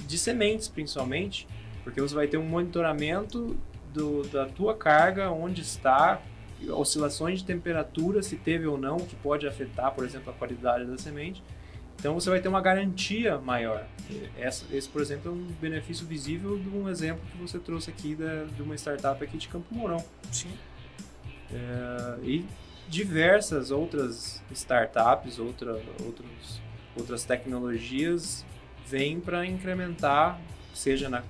[0.07, 1.47] de sementes, principalmente,
[1.83, 3.55] porque você vai ter um monitoramento
[3.93, 6.21] do, da tua carga, onde está,
[6.69, 10.97] oscilações de temperatura, se teve ou não, que pode afetar, por exemplo, a qualidade da
[10.97, 11.43] semente.
[12.01, 13.85] Então você vai ter uma garantia maior.
[14.37, 18.15] Essa, esse, por exemplo, é um benefício visível de um exemplo que você trouxe aqui
[18.15, 20.03] da, de uma startup aqui de Campo Mourão.
[20.31, 20.49] Sim.
[21.53, 22.45] É, e
[22.89, 26.61] diversas outras startups, outra, outros,
[26.97, 28.43] outras tecnologias
[28.87, 30.41] vêm para incrementar,
[30.73, 31.23] seja na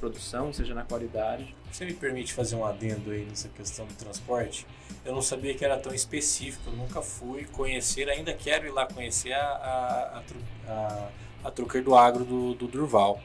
[0.00, 1.54] produção, seja na qualidade.
[1.70, 4.66] Você me permite fazer um adendo aí nessa questão do transporte?
[5.04, 9.32] Eu não sabia que era tão específico, nunca fui conhecer, ainda quero ir lá conhecer
[9.32, 10.22] a, a,
[10.68, 11.08] a,
[11.44, 13.20] a, Trucker do Agro do, do Durval.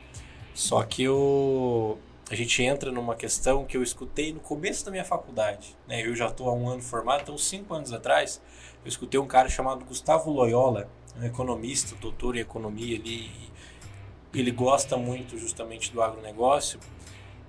[0.53, 5.05] Só que eu, a gente entra numa questão que eu escutei no começo da minha
[5.05, 5.75] faculdade.
[5.87, 6.05] Né?
[6.05, 8.41] Eu já estou há um ano formado, então cinco anos atrás,
[8.83, 13.29] eu escutei um cara chamado Gustavo Loyola, um economista, doutor em economia, ele,
[14.39, 16.79] ele gosta muito justamente do agronegócio.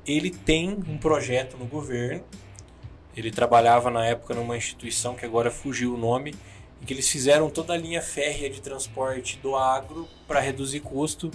[0.07, 2.24] Ele tem um projeto no governo,
[3.16, 6.35] ele trabalhava na época numa instituição que agora fugiu o nome,
[6.81, 11.31] em que eles fizeram toda a linha férrea de transporte do agro para reduzir custo,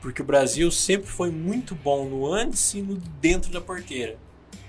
[0.00, 4.18] porque o Brasil sempre foi muito bom no antes e no dentro da porteira.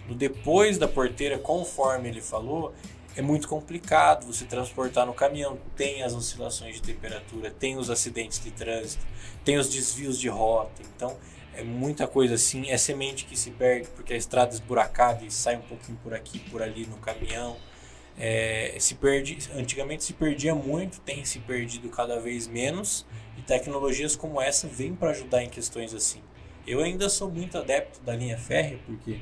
[0.08, 2.74] No depois da porteira, conforme ele falou,
[3.16, 5.58] é muito complicado você transportar no caminhão.
[5.76, 9.06] Tem as oscilações de temperatura, tem os acidentes de trânsito,
[9.44, 10.82] tem os desvios de rota.
[10.96, 11.18] Então,
[11.54, 12.70] é muita coisa assim.
[12.70, 16.14] É semente que se perde porque a estrada é esburacada e sai um pouquinho por
[16.14, 17.58] aqui, por ali no caminhão.
[18.18, 23.06] É, se perde, antigamente se perdia muito, tem se perdido cada vez menos
[23.38, 26.22] e tecnologias como essa vêm para ajudar em questões assim.
[26.68, 29.22] Eu ainda sou muito adepto da linha férrea porque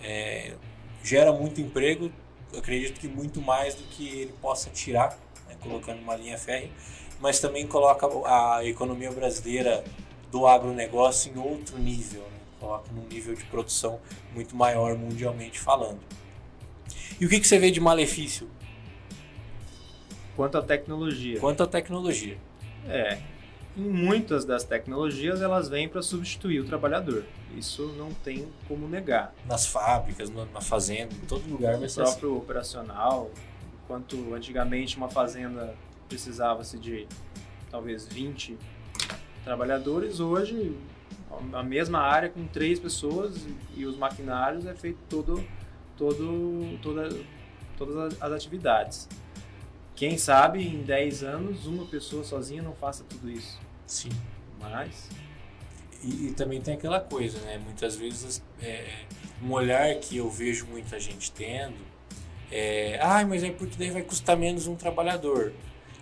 [0.00, 0.54] é,
[1.02, 2.10] gera muito emprego,
[2.56, 6.70] acredito que muito mais do que ele possa tirar, né, colocando uma linha férrea,
[7.20, 9.84] mas também coloca a economia brasileira
[10.30, 14.00] do agronegócio em outro nível, né, coloca num nível de produção
[14.34, 16.00] muito maior mundialmente falando.
[17.20, 18.48] E o que, que você vê de malefício?
[20.34, 21.40] Quanto à tecnologia.
[21.40, 22.36] Quanto à tecnologia.
[22.86, 23.18] É,
[23.76, 27.24] em muitas das tecnologias elas vêm para substituir o trabalhador.
[27.56, 29.34] Isso não tem como negar.
[29.44, 32.12] Nas fábricas, na fazenda, em todo lugar vai ser assim.
[32.12, 33.30] próprio operacional,
[33.84, 35.74] enquanto antigamente uma fazenda
[36.08, 37.06] precisava-se de
[37.70, 38.56] talvez 20
[39.44, 40.76] trabalhadores, hoje
[41.52, 45.44] a mesma área com três pessoas e os maquinários é feito todo,
[45.96, 47.08] todo, toda,
[47.76, 49.08] todas as atividades.
[49.94, 53.58] Quem sabe em 10 anos uma pessoa sozinha não faça tudo isso.
[53.86, 54.10] Sim.
[54.60, 55.08] Mas.
[56.02, 57.58] E, e também tem aquela coisa, né?
[57.58, 59.04] Muitas vezes é,
[59.42, 61.96] um olhar que eu vejo muita gente tendo
[62.50, 62.98] é.
[63.02, 65.52] Ah, mas é porque daí vai custar menos um trabalhador.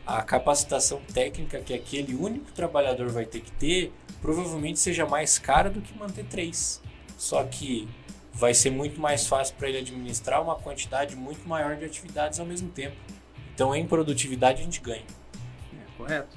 [0.06, 5.70] A capacitação técnica que aquele único trabalhador vai ter que ter provavelmente seja mais cara
[5.70, 6.80] do que manter três.
[7.16, 7.88] Só que
[8.32, 12.44] vai ser muito mais fácil para ele administrar uma quantidade muito maior de atividades ao
[12.44, 12.96] mesmo tempo.
[13.54, 15.04] Então, em produtividade, a gente ganha.
[15.72, 16.36] É, correto.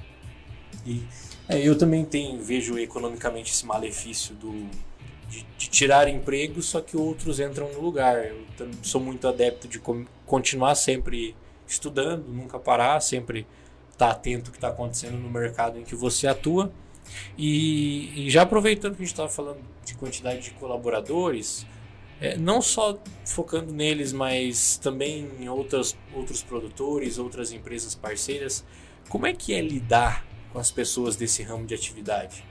[0.88, 1.02] E
[1.46, 4.68] é, eu também tenho, vejo economicamente esse malefício do,
[5.28, 8.24] de, de, tirar emprego, só que outros entram no lugar.
[8.24, 8.44] Eu
[8.82, 9.78] sou muito adepto de
[10.24, 13.46] continuar sempre estudando, nunca parar, sempre
[13.92, 16.72] estar tá atento ao que está acontecendo no mercado em que você atua.
[17.36, 21.66] E, e já aproveitando que a gente estava falando de quantidade de colaboradores,
[22.20, 28.64] é, não só focando neles, mas também em outras, outros produtores, outras empresas parceiras,
[29.08, 32.44] como é que é lidar com as pessoas desse ramo de atividade.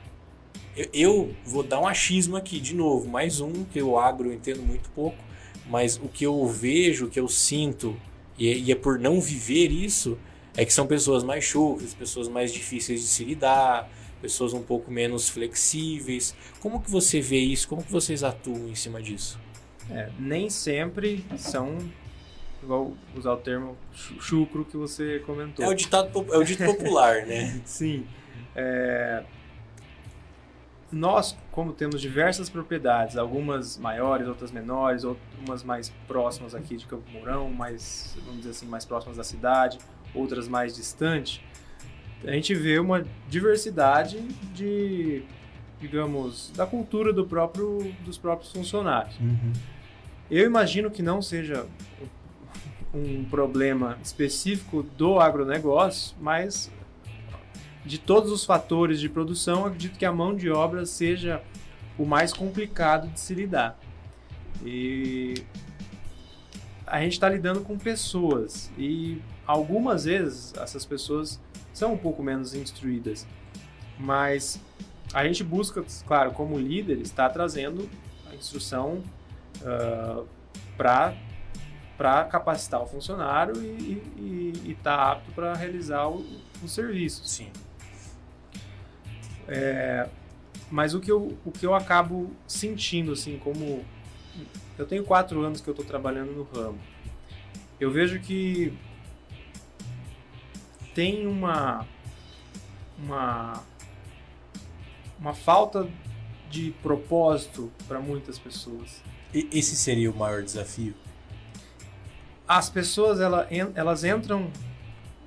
[0.76, 4.34] Eu, eu vou dar um achismo aqui, de novo, mais um, que o agro eu
[4.34, 5.18] entendo muito pouco,
[5.68, 8.00] mas o que eu vejo, o que eu sinto,
[8.38, 10.18] e, e é por não viver isso,
[10.56, 13.90] é que são pessoas mais chucras, pessoas mais difíceis de se lidar,
[14.22, 16.36] pessoas um pouco menos flexíveis.
[16.60, 17.68] Como que você vê isso?
[17.68, 19.40] Como que vocês atuam em cima disso?
[19.90, 21.78] É, nem sempre são
[22.64, 25.66] igual usar o termo chucro que você comentou.
[25.66, 27.62] É o ditado é o dito popular, né?
[27.66, 28.06] Sim.
[28.56, 29.24] É...
[30.92, 35.04] nós, como temos diversas propriedades, algumas maiores, outras menores,
[35.46, 39.78] umas mais próximas aqui de Campo Mourão, mais, vamos dizer assim, mais próximas da cidade,
[40.14, 41.42] outras mais distantes,
[42.26, 44.20] a gente vê uma diversidade
[44.54, 45.24] de,
[45.80, 49.18] digamos, da cultura do próprio, dos próprios funcionários.
[49.20, 49.54] Uhum.
[50.30, 51.66] Eu imagino que não seja
[52.94, 56.72] um problema específico do agronegócio, mas
[57.86, 61.42] de todos os fatores de produção, acredito que a mão de obra seja
[61.98, 63.80] o mais complicado de se lidar.
[64.64, 65.46] E
[66.86, 71.40] a gente está lidando com pessoas e algumas vezes essas pessoas
[71.74, 73.28] são um pouco menos instruídas,
[74.00, 74.60] mas
[75.14, 77.90] a gente busca, claro, como líder, estar trazendo
[78.30, 79.02] a instrução
[79.62, 80.26] uh,
[80.76, 81.14] para
[81.98, 86.24] para capacitar o funcionário e estar tá apto para realizar o,
[86.64, 87.26] o serviço.
[87.26, 87.52] Sim.
[89.48, 90.08] É,
[90.70, 93.84] mas o que, eu, o que eu acabo sentindo, assim, como.
[94.78, 96.78] Eu tenho quatro anos que eu estou trabalhando no ramo.
[97.80, 98.74] Eu vejo que
[100.94, 101.86] tem uma.
[103.00, 103.64] Uma.
[105.20, 105.90] Uma falta
[106.50, 109.02] de propósito para muitas pessoas.
[109.34, 110.94] E esse seria o maior desafio?
[112.48, 114.50] As pessoas ela, elas entram.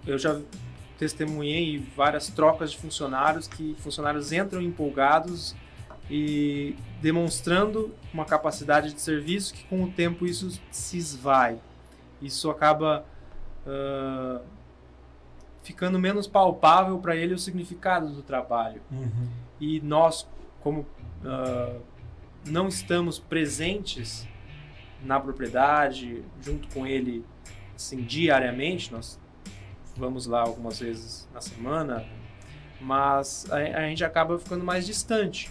[0.07, 0.41] Eu já
[0.99, 5.55] testemunhei várias trocas de funcionários que funcionários entram empolgados
[6.11, 11.59] e demonstrando uma capacidade de serviço que com o tempo isso se esvai.
[12.21, 13.05] Isso acaba
[13.67, 14.41] uh,
[15.63, 18.83] ficando menos palpável para ele o significado do trabalho.
[18.91, 19.29] Uhum.
[19.61, 20.27] E nós,
[20.61, 21.81] como uh,
[22.45, 24.27] não estamos presentes
[25.03, 27.25] na propriedade, junto com ele
[27.75, 29.19] assim, diariamente, nós
[29.97, 32.07] vamos lá algumas vezes na semana,
[32.81, 35.51] mas a, a gente acaba ficando mais distante.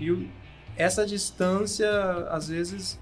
[0.00, 0.28] E o,
[0.76, 1.88] essa distância,
[2.30, 3.00] às vezes,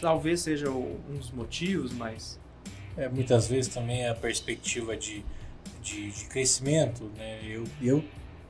[0.00, 2.38] talvez seja um dos motivos, mas.
[2.96, 5.24] É, muitas vezes também a perspectiva de,
[5.82, 7.40] de, de crescimento, né?
[7.44, 8.04] Eu, eu,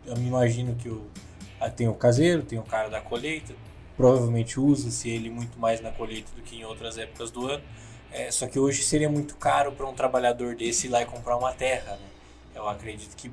[0.07, 1.07] eu me imagino que eu
[1.61, 3.55] ah, tenho o caseiro, tenho o cara da colheita,
[4.01, 7.63] provavelmente usa-se ele muito mais na colheita do que em outras épocas do ano.
[8.11, 11.37] É, só que hoje seria muito caro para um trabalhador desse ir lá e comprar
[11.37, 11.97] uma terra.
[11.97, 12.09] Né?
[12.55, 13.31] Eu acredito que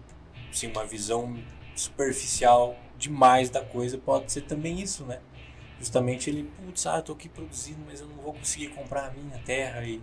[0.51, 1.37] sim, uma visão
[1.73, 5.19] superficial demais da coisa pode ser também isso, né?
[5.79, 9.37] Justamente ele, putz, ah, tô aqui produzindo, mas eu não vou conseguir comprar a minha
[9.45, 10.01] terra e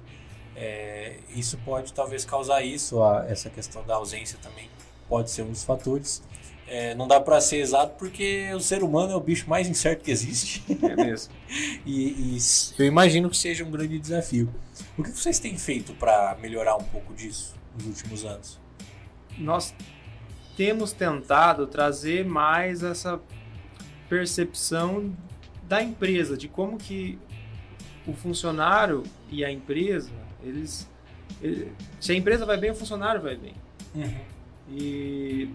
[0.56, 4.70] é, isso pode talvez causar isso, a, essa questão da ausência também
[5.08, 6.22] pode ser um dos fatores.
[6.66, 10.02] É, não dá para ser exato porque o ser humano é o bicho mais incerto
[10.02, 10.64] que existe.
[10.82, 11.32] É mesmo.
[11.84, 12.38] e, e,
[12.78, 14.52] eu imagino que seja um grande desafio.
[14.96, 18.58] O que vocês têm feito para melhorar um pouco disso nos últimos anos?
[19.36, 19.74] Nós
[20.56, 23.20] temos tentado trazer mais essa
[24.08, 25.14] percepção
[25.64, 27.18] da empresa, de como que
[28.06, 30.88] o funcionário e a empresa, eles,
[31.40, 33.54] ele, se a empresa vai bem, o funcionário vai bem.
[33.94, 34.20] Uhum.
[34.70, 35.50] E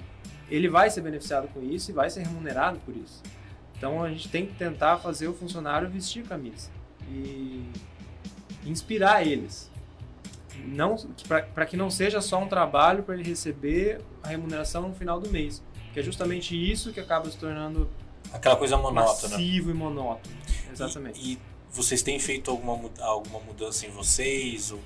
[0.49, 3.21] ele vai ser beneficiado com isso e vai ser remunerado por isso.
[3.77, 6.69] Então a gente tem que tentar fazer o funcionário vestir camisa
[7.07, 7.65] e
[8.65, 9.69] inspirar eles.
[10.65, 10.97] Não
[11.53, 15.29] para que não seja só um trabalho para ele receber a remuneração no final do
[15.29, 17.89] mês, que é justamente isso que acaba se tornando
[18.33, 20.35] aquela coisa monótona, massivo e monótono.
[20.69, 21.19] Exatamente.
[21.21, 21.39] E, e
[21.71, 24.81] vocês têm feito alguma alguma mudança em vocês ou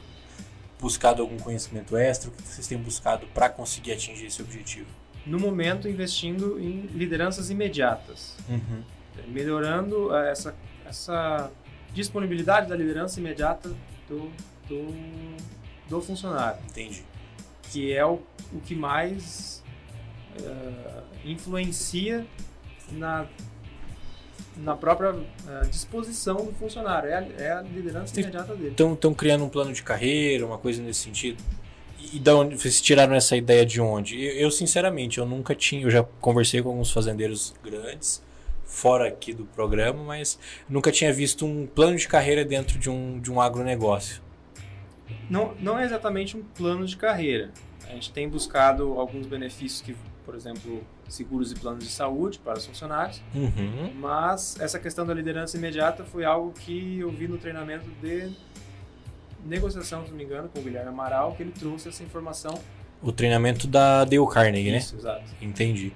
[0.80, 2.30] buscado algum conhecimento extra?
[2.30, 4.90] O que vocês têm buscado para conseguir atingir esse objetivo?
[5.26, 8.84] No momento investindo em lideranças imediatas, uhum.
[9.28, 10.56] melhorando eh, essa,
[10.86, 11.52] essa
[11.94, 13.70] disponibilidade da liderança imediata
[14.10, 14.32] do,
[14.68, 14.94] do,
[15.88, 16.60] do funcionário.
[16.70, 17.04] Entendi.
[17.72, 19.64] Que é o, o que mais
[20.40, 22.26] uh, influencia
[22.92, 23.26] na,
[24.58, 25.26] na própria uh,
[25.70, 27.10] disposição do funcionário.
[27.10, 28.76] É a, é a liderança imediata dele.
[28.78, 31.42] Estão criando um plano de carreira, uma coisa nesse sentido?
[32.14, 34.24] E da onde vocês tiraram essa ideia de onde?
[34.24, 38.22] Eu, eu, sinceramente, eu nunca tinha, eu já conversei com alguns fazendeiros grandes
[38.64, 40.38] fora aqui do programa, mas
[40.70, 44.22] nunca tinha visto um plano de carreira dentro de um, de um agronegócio.
[45.28, 47.50] Não, não é exatamente um plano de carreira.
[47.88, 52.60] A gente tem buscado alguns benefícios que, por exemplo, seguros e planos de saúde para
[52.60, 53.92] os funcionários, uhum.
[53.96, 58.32] mas essa questão da liderança imediata foi algo que eu vi no treinamento de
[59.46, 62.54] negociação, se não me engano, com o Guilherme Amaral, que ele trouxe essa informação.
[63.02, 64.78] O treinamento da Dale Carnegie, né?
[64.78, 65.24] Isso, exato.
[65.42, 65.94] Entendi.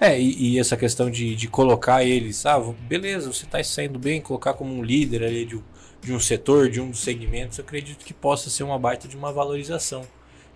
[0.00, 4.20] É, e, e, essa questão de, de colocar eles, ah, beleza, você está saindo bem,
[4.20, 5.62] colocar como um líder ali de,
[6.00, 9.14] de um setor, de um dos segmentos, eu acredito que possa ser uma baita de
[9.14, 10.02] uma valorização.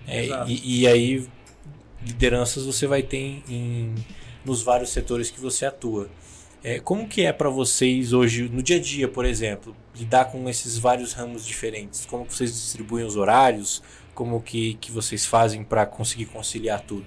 [0.09, 1.28] É, e, e, aí,
[2.03, 3.95] lideranças você vai ter em,
[4.45, 6.09] nos vários setores que você atua.
[6.64, 10.48] É, como que é para vocês hoje, no dia a dia, por exemplo, lidar com
[10.48, 12.06] esses vários ramos diferentes?
[12.06, 13.82] Como vocês distribuem os horários?
[14.14, 17.04] Como que, que vocês fazem para conseguir conciliar tudo?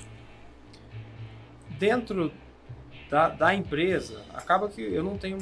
[1.71, 2.31] Dentro
[3.09, 5.39] da, da empresa, acaba que eu não tenho,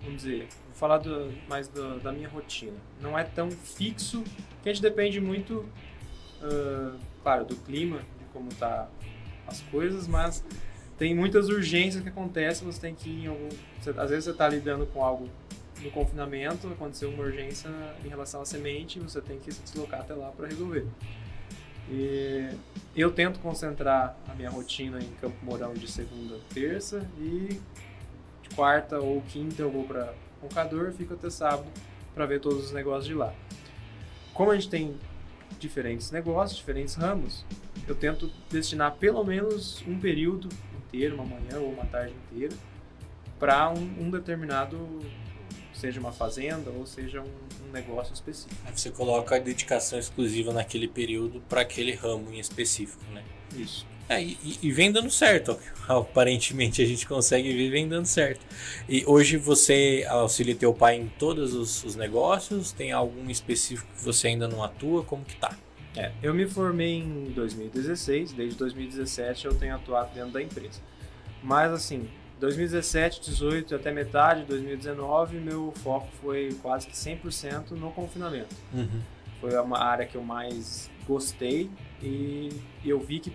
[0.00, 2.78] vamos dizer, vou falar do, mais do, da minha rotina.
[3.02, 4.24] Não é tão fixo,
[4.62, 5.68] que a gente depende muito,
[6.40, 8.88] uh, claro, do clima, de como tá
[9.46, 10.42] as coisas, mas
[10.98, 13.48] tem muitas urgências que acontecem, você tem que ir em algum.
[13.80, 15.28] Você, às vezes você está lidando com algo
[15.80, 17.70] no confinamento, aconteceu uma urgência
[18.04, 20.84] em relação à semente, você tem que se deslocar até lá para resolver.
[21.88, 22.50] E
[22.96, 27.60] eu tento concentrar a minha rotina em Campo Mourão de segunda a terça e
[28.42, 31.66] de quarta ou quinta eu vou para Roncador, fico até sábado
[32.14, 33.32] para ver todos os negócios de lá.
[34.34, 34.96] Como a gente tem
[35.58, 37.44] diferentes negócios, diferentes ramos,
[37.86, 40.48] eu tento destinar pelo menos um período
[41.14, 42.54] uma manhã ou uma tarde inteira,
[43.38, 44.98] para um, um, determinado,
[45.72, 48.60] seja uma fazenda ou seja um, um, negócio específico.
[48.66, 53.22] Aí você coloca a dedicação exclusiva naquele período para aquele ramo em específico, né?
[53.56, 53.86] Isso.
[54.08, 55.58] É, e, e, vem dando certo.
[55.86, 58.40] Aparentemente a gente consegue ver vem dando certo.
[58.88, 62.72] E hoje você auxilia teu pai em todos os, os negócios?
[62.72, 65.04] Tem algum específico que você ainda não atua?
[65.04, 65.54] Como que tá?
[65.98, 70.80] É, eu me formei em 2016, desde 2017 eu tenho atuado dentro da empresa.
[71.42, 77.90] Mas assim, 2017, 18 até metade de 2019, meu foco foi quase que 100% no
[77.90, 78.54] confinamento.
[78.72, 79.00] Uhum.
[79.40, 81.68] Foi uma área que eu mais gostei
[82.00, 82.50] e
[82.84, 83.32] eu vi que,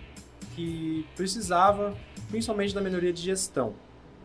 [0.54, 1.94] que precisava,
[2.30, 3.74] principalmente da melhoria de gestão.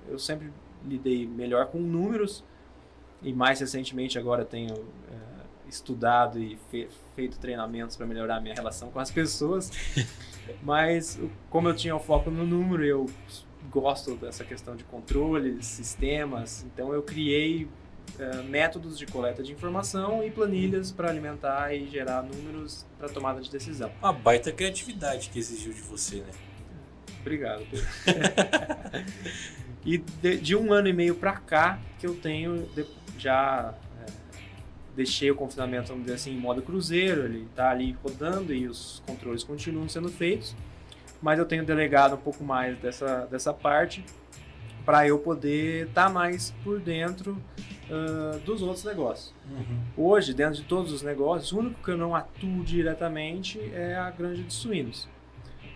[0.08, 0.50] Eu sempre
[0.88, 2.44] lidei melhor com números
[3.22, 5.29] e mais recentemente agora tenho é,
[5.70, 9.72] estudado e fe feito treinamentos para melhorar a minha relação com as pessoas.
[10.64, 13.06] Mas como eu tinha o foco no número, eu
[13.70, 20.24] gosto dessa questão de controles, sistemas, então eu criei uh, métodos de coleta de informação
[20.24, 23.92] e planilhas para alimentar e gerar números para tomada de decisão.
[24.02, 26.32] Uma baita criatividade que exigiu de você, né?
[27.22, 27.88] Obrigado, Pedro.
[29.86, 32.68] e de, de, um ano e meio para cá que eu tenho
[33.18, 33.74] já
[35.00, 39.02] deixei o confinamento, vamos dizer assim, em modo cruzeiro, ele está ali rodando e os
[39.08, 40.54] controles continuam sendo feitos,
[41.22, 44.04] mas eu tenho delegado um pouco mais dessa, dessa parte
[44.86, 47.42] para eu poder estar tá mais por dentro
[47.90, 49.34] uh, dos outros negócios.
[49.50, 49.80] Uhum.
[49.96, 54.12] Hoje, dentro de todos os negócios, o único que eu não atuo diretamente é a
[54.12, 55.08] granja de suínos.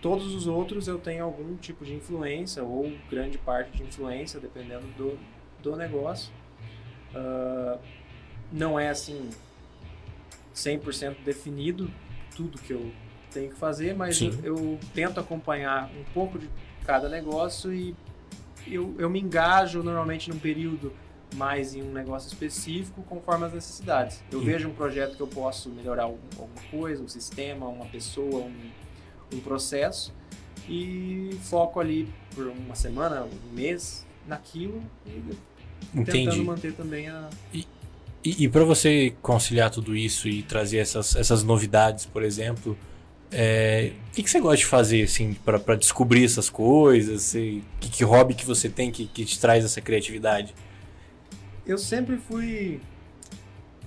[0.01, 4.85] Todos os outros eu tenho algum tipo de influência ou grande parte de influência, dependendo
[4.97, 5.17] do,
[5.61, 6.29] do negócio.
[7.15, 7.79] Uh,
[8.53, 9.29] não é assim
[10.55, 11.89] 100% definido
[12.35, 12.91] tudo que eu
[13.31, 16.47] tenho que fazer, mas eu, eu, tento acompanhar um pouco de
[16.85, 17.95] cada negócio e
[18.67, 20.93] eu, eu me engajo normalmente num período
[21.35, 24.23] mais em um negócio específico conforme as necessidades.
[24.31, 24.45] Eu Sim.
[24.45, 28.71] vejo um projeto que eu posso melhorar alguma coisa, um sistema, uma pessoa, um,
[29.33, 30.13] um processo
[30.69, 35.35] e foco ali por uma semana, um mês naquilo e
[35.93, 36.11] Entendi.
[36.11, 37.29] tentando manter também a.
[37.51, 37.65] E,
[38.23, 42.77] e, e para você conciliar tudo isso e trazer essas, essas novidades, por exemplo,
[43.31, 47.31] é, o que, que, você gosta de fazer assim para descobrir essas coisas?
[47.31, 50.53] que, que, hobby que você tem que, que te traz essa criatividade?
[51.65, 52.79] Eu sempre fui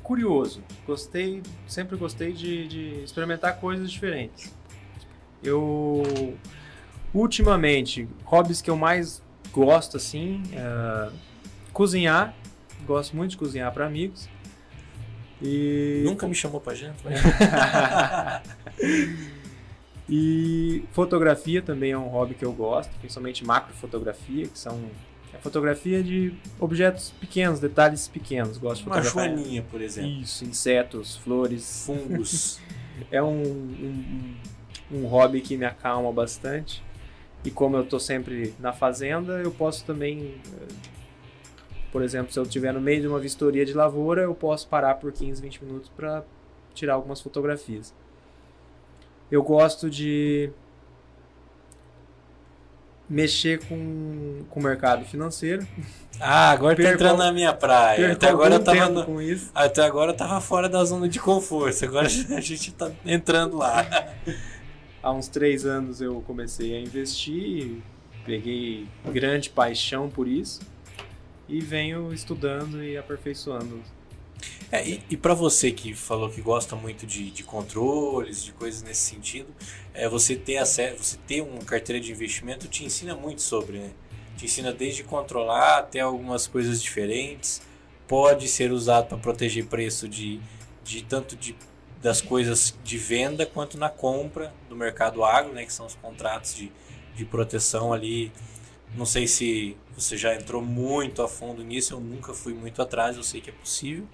[0.03, 0.63] curioso.
[0.87, 4.53] Gostei, sempre gostei de, de experimentar coisas diferentes.
[5.43, 6.03] Eu
[7.15, 9.23] ultimamente hobbies que eu mais
[9.53, 11.11] gosto assim, é
[11.73, 12.35] cozinhar
[12.87, 14.29] Gosto muito de cozinhar para amigos.
[15.43, 16.03] E...
[16.05, 16.97] Nunca me chamou pra janta?
[20.09, 24.81] E fotografia também é um hobby que eu gosto, principalmente macrofotografia, que são
[25.35, 28.57] é fotografia de objetos pequenos, detalhes pequenos.
[28.57, 30.11] Gosto de Uma joaninha, por exemplo.
[30.23, 32.61] Isso, insetos, flores, fungos.
[33.11, 34.35] é um, um,
[34.93, 36.83] um hobby que me acalma bastante.
[37.45, 40.67] E como eu estou sempre na fazenda, eu posso também eh,
[41.97, 44.97] por exemplo, se eu estiver no meio de uma vistoria de lavoura, eu posso parar
[44.97, 46.23] por 15, 20 minutos para
[46.75, 47.95] tirar algumas fotografias.
[49.31, 50.51] Eu gosto de
[53.09, 55.67] mexer com, com o mercado financeiro.
[56.19, 58.13] Ah, agora tá entrando na minha praia.
[58.13, 59.51] Até agora eu tava no, com isso.
[59.55, 61.85] Até agora eu tava fora da zona de conforto.
[61.85, 63.87] Agora a gente tá entrando lá.
[65.03, 67.83] Há uns três anos eu comecei a investir,
[68.25, 70.61] peguei grande paixão por isso
[71.49, 73.83] e venho estudando e aperfeiçoando.
[74.71, 78.83] É, e, e para você que falou que gosta muito de, de controles, de coisas
[78.83, 79.49] nesse sentido,
[79.95, 83.91] é, você ter acesso, você ter uma carteira de investimento te ensina muito sobre, né?
[84.37, 87.63] Te ensina desde controlar até algumas coisas diferentes.
[88.07, 90.41] Pode ser usado para proteger preço de,
[90.85, 91.57] de tanto de,
[92.03, 96.55] das coisas de venda quanto na compra do mercado agro, né, que são os contratos
[96.55, 96.71] de,
[97.15, 98.31] de proteção ali.
[98.97, 103.17] Não sei se você já entrou muito a fundo nisso, eu nunca fui muito atrás,
[103.17, 104.07] eu sei que é possível.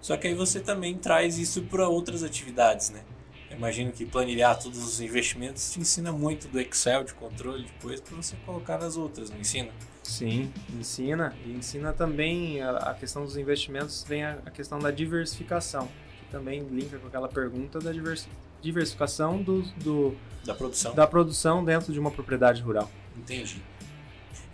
[0.00, 3.02] Só que aí você também traz isso para outras atividades, né?
[3.50, 8.00] Eu imagino que planilhar todos os investimentos te ensina muito do Excel de controle depois
[8.00, 9.70] para você colocar nas outras, não ensina?
[10.02, 11.34] Sim, ensina.
[11.44, 15.88] E ensina também a, questão dos investimentos, vem a, questão da diversificação,
[16.20, 18.28] que também linka com aquela pergunta da divers,
[18.62, 20.94] diversificação do, do, da, produção.
[20.94, 22.90] da produção dentro de uma propriedade rural.
[23.16, 23.62] Entendi.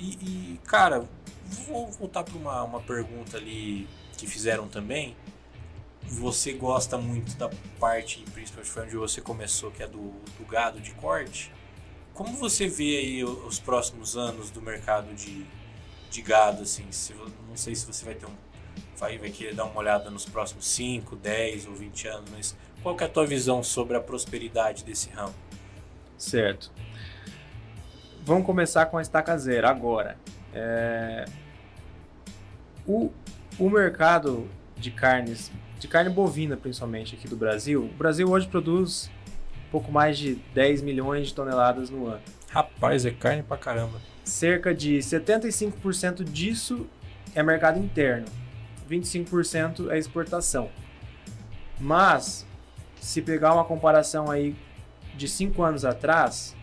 [0.03, 1.09] E, e cara,
[1.67, 3.89] vou voltar para uma, uma pergunta ali
[4.19, 5.17] que fizeram também
[6.13, 10.81] você gosta muito da parte, principalmente foi onde você começou, que é do, do gado
[10.81, 11.53] de corte.
[12.13, 15.47] Como você vê aí os próximos anos do mercado de,
[16.11, 16.85] de gado, assim?
[16.91, 18.35] Se, não sei se você vai ter um.
[18.97, 22.97] Vai, vai querer dar uma olhada nos próximos 5, 10 ou 20 anos, mas qual
[23.01, 25.35] é a tua visão sobre a prosperidade desse ramo?
[26.17, 26.71] Certo.
[28.25, 30.17] Vamos começar com a estaca zero agora.
[30.55, 31.25] É...
[32.87, 33.11] O,
[33.59, 37.85] o mercado de carnes de carne bovina, principalmente aqui do Brasil.
[37.85, 39.11] O Brasil hoje produz
[39.73, 42.21] pouco mais de 10 milhões de toneladas no ano.
[42.49, 44.01] Rapaz, é carne pra caramba.
[44.23, 46.87] Cerca de 75% disso
[47.35, 48.27] é mercado interno,
[48.89, 50.71] 25% é exportação.
[51.81, 52.47] Mas,
[53.01, 54.55] se pegar uma comparação aí
[55.17, 56.55] de 5 anos atrás,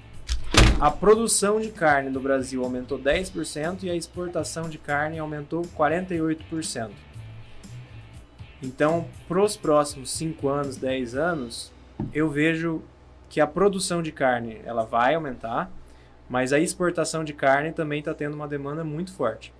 [0.80, 6.91] a produção de carne no Brasil aumentou 10% e a exportação de carne aumentou 48%.
[8.63, 11.71] Então, para os próximos 5 anos, 10 anos,
[12.13, 12.82] eu vejo
[13.30, 15.69] que a produção de carne ela vai aumentar,
[16.30, 19.53] mas a exportação de carne também está tendo uma demanda muito forte.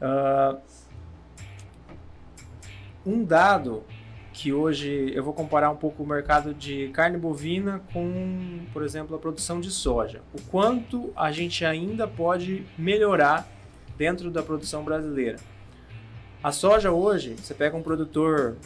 [0.00, 0.60] Uh,
[3.06, 3.84] um dado
[4.36, 9.16] que hoje eu vou comparar um pouco o mercado de carne bovina com, por exemplo,
[9.16, 10.20] a produção de soja.
[10.34, 13.48] O quanto a gente ainda pode melhorar
[13.96, 15.38] dentro da produção brasileira.
[16.42, 18.58] A soja hoje, você pega um produtor,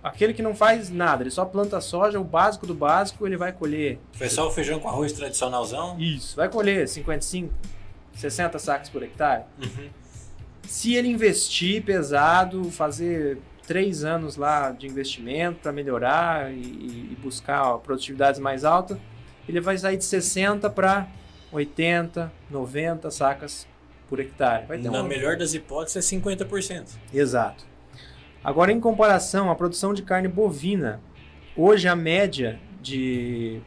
[0.00, 3.52] aquele que não faz nada, ele só planta soja, o básico do básico, ele vai
[3.52, 3.98] colher.
[4.12, 5.98] Foi só o feijão com arroz tradicionalzão?
[5.98, 7.52] Isso, vai colher 55,
[8.14, 9.42] 60 sacos por hectare.
[9.60, 9.90] Uhum.
[10.68, 13.38] Se ele investir pesado, fazer
[13.72, 18.98] três anos lá de investimento para melhorar e, e buscar ó, produtividades mais altas,
[19.48, 21.08] ele vai sair de 60 para
[21.50, 23.66] 80, 90 sacas
[24.10, 24.66] por hectare.
[24.66, 25.08] Vai ter Na uma...
[25.08, 26.96] melhor das hipóteses é 50%.
[27.14, 27.64] Exato.
[28.44, 31.00] Agora, em comparação à produção de carne bovina,
[31.56, 33.58] hoje a média de.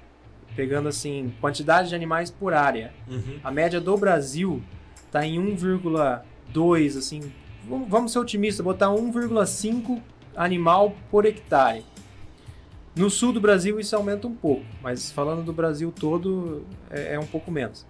[0.55, 3.39] pegando assim, quantidade de animais por área, uhum.
[3.43, 4.61] a média do Brasil
[5.07, 7.21] está em 1,2, assim.
[7.67, 10.01] Vamos ser otimistas, botar 1,5
[10.35, 11.83] animal por hectare.
[12.95, 17.19] No sul do Brasil isso aumenta um pouco, mas falando do Brasil todo é, é
[17.19, 17.85] um pouco menos.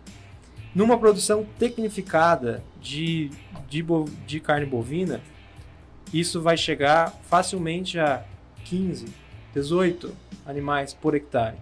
[0.73, 3.30] Numa produção tecnificada de,
[3.69, 3.86] de,
[4.26, 5.21] de carne bovina,
[6.13, 8.26] isso vai chegar facilmente a
[8.65, 9.05] 15,
[9.53, 10.15] 18
[10.45, 11.57] animais por hectare.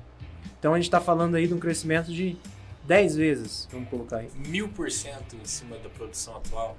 [0.57, 2.37] Então a gente está falando aí de um crescimento de
[2.85, 4.29] 10 vezes, vamos colocar aí.
[4.47, 6.77] Mil por cento em cima da produção atual.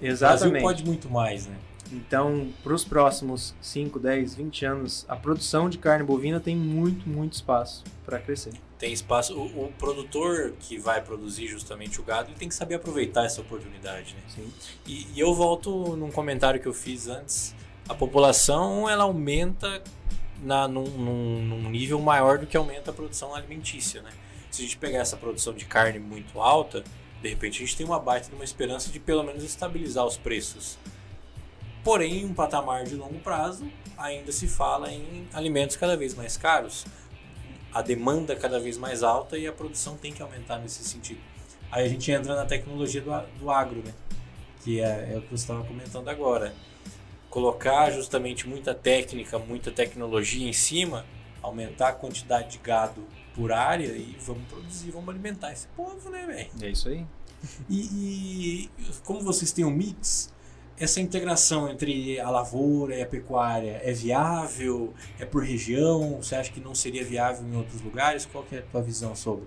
[0.00, 0.46] Exatamente.
[0.46, 1.56] O Brasil pode muito mais, né?
[1.92, 7.08] Então, para os próximos 5, 10, 20 anos, a produção de carne bovina tem muito,
[7.08, 8.52] muito espaço para crescer
[8.84, 9.34] tem espaço.
[9.34, 13.40] O, o, produtor que vai produzir justamente o gado, ele tem que saber aproveitar essa
[13.40, 14.20] oportunidade, né?
[14.28, 14.52] Sim.
[14.86, 17.54] E, e, eu volto num comentário que eu fiz antes.
[17.88, 19.82] A população ela aumenta
[20.42, 24.10] na, num, num, num nível maior do que aumenta a produção alimentícia, né?
[24.50, 26.84] Se a gente pegar essa produção de carne muito alta,
[27.24, 30.16] de repente a gente tem uma baita de uma esperança de pelo menos estabilizar os
[30.16, 30.78] preços.
[31.82, 33.66] Porém, em um patamar de longo prazo,
[33.98, 36.84] ainda se fala em alimentos cada vez mais caros
[37.72, 41.20] a demanda cada vez mais alta e a produção tem que aumentar nesse sentido.
[41.72, 43.10] Aí a gente entra na tecnologia do,
[43.40, 43.92] do agro, né?
[44.62, 46.54] que é, é o que você estava comentando agora.
[47.28, 51.04] Colocar justamente muita técnica, muita tecnologia em cima,
[51.42, 53.04] aumentar a quantidade de gado
[53.34, 56.50] por área e vamos produzir, vamos alimentar esse povo, né, velho?
[56.62, 57.04] É isso aí.
[57.68, 58.70] E, e,
[59.04, 60.32] como vocês têm um mix,
[60.78, 64.94] essa integração entre a lavoura e a pecuária é viável?
[65.18, 66.16] É por região?
[66.22, 68.24] Você acha que não seria viável em outros lugares?
[68.26, 69.46] Qual é a tua visão sobre?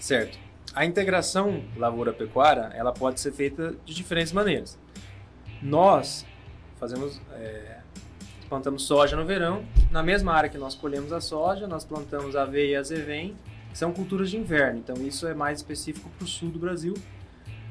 [0.00, 0.38] Certo.
[0.74, 4.78] A integração lavoura-pecuária ela pode ser feita de diferentes maneiras.
[5.62, 6.26] Nós
[6.78, 7.77] fazemos é,
[8.48, 9.64] plantamos soja no verão.
[9.90, 13.36] Na mesma área que nós colhemos a soja, nós plantamos aveia e azevém,
[13.70, 14.80] que são culturas de inverno.
[14.80, 16.94] Então isso é mais específico para o sul do Brasil.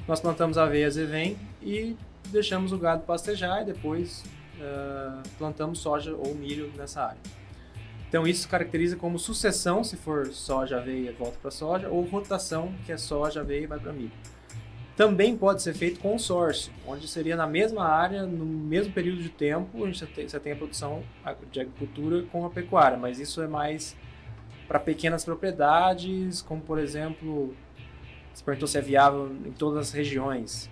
[0.08, 1.98] nós plantamos aveia azevém e
[2.30, 4.24] deixamos o gado pastejar e depois
[4.58, 7.20] uh, plantamos soja ou milho nessa área.
[8.08, 12.92] Então isso caracteriza como sucessão, se for soja, aveia, volta para soja, ou rotação, que
[12.92, 14.12] é soja, aveia e vai para milho.
[14.98, 19.84] Também pode ser feito consórcio, onde seria na mesma área, no mesmo período de tempo,
[19.84, 21.04] a gente você tem a produção
[21.52, 23.96] de agricultura com a pecuária, mas isso é mais
[24.68, 27.54] para pequenas propriedades, como por exemplo,
[28.34, 30.68] se perguntou se é viável em todas as regiões.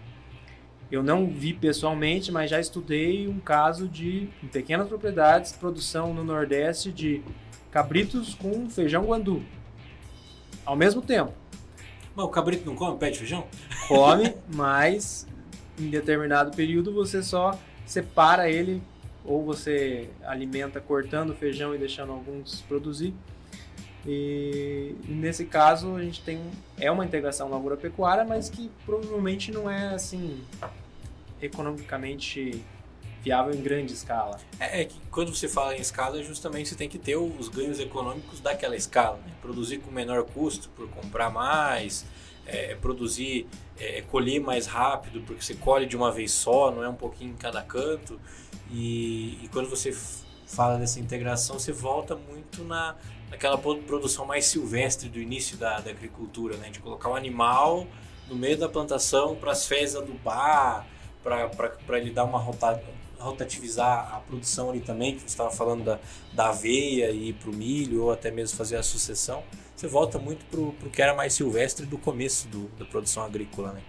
[0.92, 6.24] Eu não vi pessoalmente, mas já estudei um caso de, em pequenas propriedades, produção no
[6.24, 7.22] Nordeste de
[7.70, 9.44] cabritos com feijão guandu.
[10.66, 11.45] Ao mesmo tempo.
[12.16, 13.46] Mas o cabrito não come pé de feijão?
[13.88, 15.28] Come, mas
[15.78, 18.82] em determinado período você só separa ele
[19.24, 23.14] ou você alimenta cortando o feijão e deixando alguns produzir.
[24.08, 26.40] E, nesse caso a gente tem
[26.78, 30.42] é uma integração lavoura pecuária, mas que provavelmente não é assim
[31.42, 32.64] economicamente
[33.26, 34.40] viável em grande escala.
[34.60, 37.80] É, é, que quando você fala em escala, justamente você tem que ter os ganhos
[37.80, 39.18] econômicos daquela escala.
[39.18, 39.34] Né?
[39.42, 42.06] Produzir com menor custo por comprar mais,
[42.46, 43.48] é, produzir,
[43.80, 47.32] é, colher mais rápido, porque você colhe de uma vez só, não é um pouquinho
[47.32, 48.22] em cada canto.
[48.70, 49.92] E, e quando você
[50.46, 52.96] fala dessa integração, você volta muito na,
[53.32, 56.70] naquela produção mais silvestre do início da, da agricultura, né?
[56.70, 57.88] de colocar o animal
[58.30, 60.86] no meio da plantação para as fezes adubar,
[61.24, 62.38] para ele dar uma
[63.20, 66.00] rotativizar a produção ali também, que você estava falando da,
[66.34, 69.44] da aveia e para o milho, ou até mesmo fazer a sucessão,
[69.76, 73.74] você volta muito para o que era mais silvestre do começo do, da produção agrícola.
[73.74, 73.82] Né?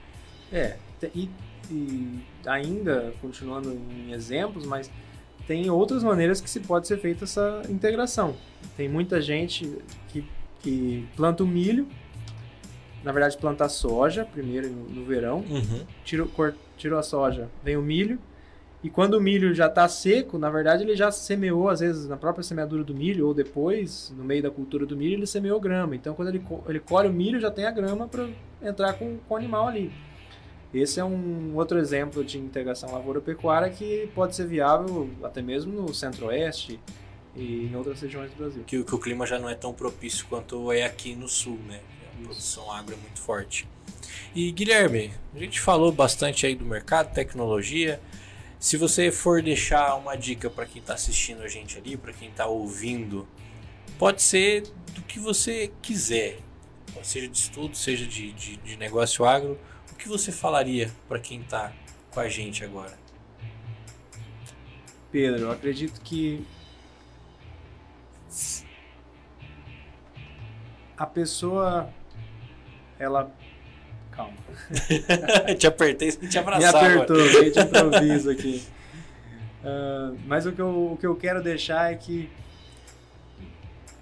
[0.52, 0.76] É,
[1.14, 1.30] e,
[1.70, 4.90] e ainda continuando em exemplos, mas
[5.46, 8.36] tem outras maneiras que se pode ser feita essa integração.
[8.76, 10.24] Tem muita gente que,
[10.60, 11.86] que planta o milho,
[13.04, 15.86] na verdade planta a soja primeiro no, no verão, uhum.
[16.04, 16.26] tira,
[16.76, 18.18] tirou a soja, vem o milho.
[18.84, 22.16] E quando o milho já está seco, na verdade ele já semeou, às vezes na
[22.16, 25.96] própria semeadura do milho, ou depois, no meio da cultura do milho, ele semeou grama.
[25.96, 28.28] Então quando ele, ele colhe o milho, já tem a grama para
[28.62, 29.90] entrar com, com o animal ali.
[30.74, 35.94] Esse é um outro exemplo de integração lavoura-pecuária que pode ser viável até mesmo no
[35.94, 36.78] centro-oeste
[37.34, 38.62] e em outras regiões do Brasil.
[38.66, 41.80] Que, que, o clima já não é tão propício quanto é aqui no sul, né?
[42.12, 43.68] A produção agro é muito forte.
[44.34, 48.00] E Guilherme, a gente falou bastante aí do mercado, tecnologia.
[48.58, 52.28] Se você for deixar uma dica para quem está assistindo a gente ali, para quem
[52.28, 53.28] está ouvindo,
[53.98, 56.38] pode ser do que você quiser,
[57.02, 59.58] seja de estudo, seja de, de, de negócio agro.
[59.92, 61.72] O que você falaria para quem está
[62.10, 62.98] com a gente agora?
[65.10, 66.44] Pedro, eu acredito que
[70.96, 71.92] a pessoa
[72.98, 73.30] ela
[74.16, 74.32] Calma.
[75.58, 76.82] te apertei sem te abraçar.
[76.82, 78.64] Me apertou, veio de improviso aqui.
[79.62, 82.30] Uh, mas o que, eu, o que eu quero deixar é que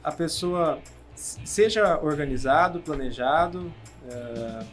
[0.02, 0.78] a pessoa
[1.16, 3.72] seja organizado, planejado,
[4.04, 4.64] uh,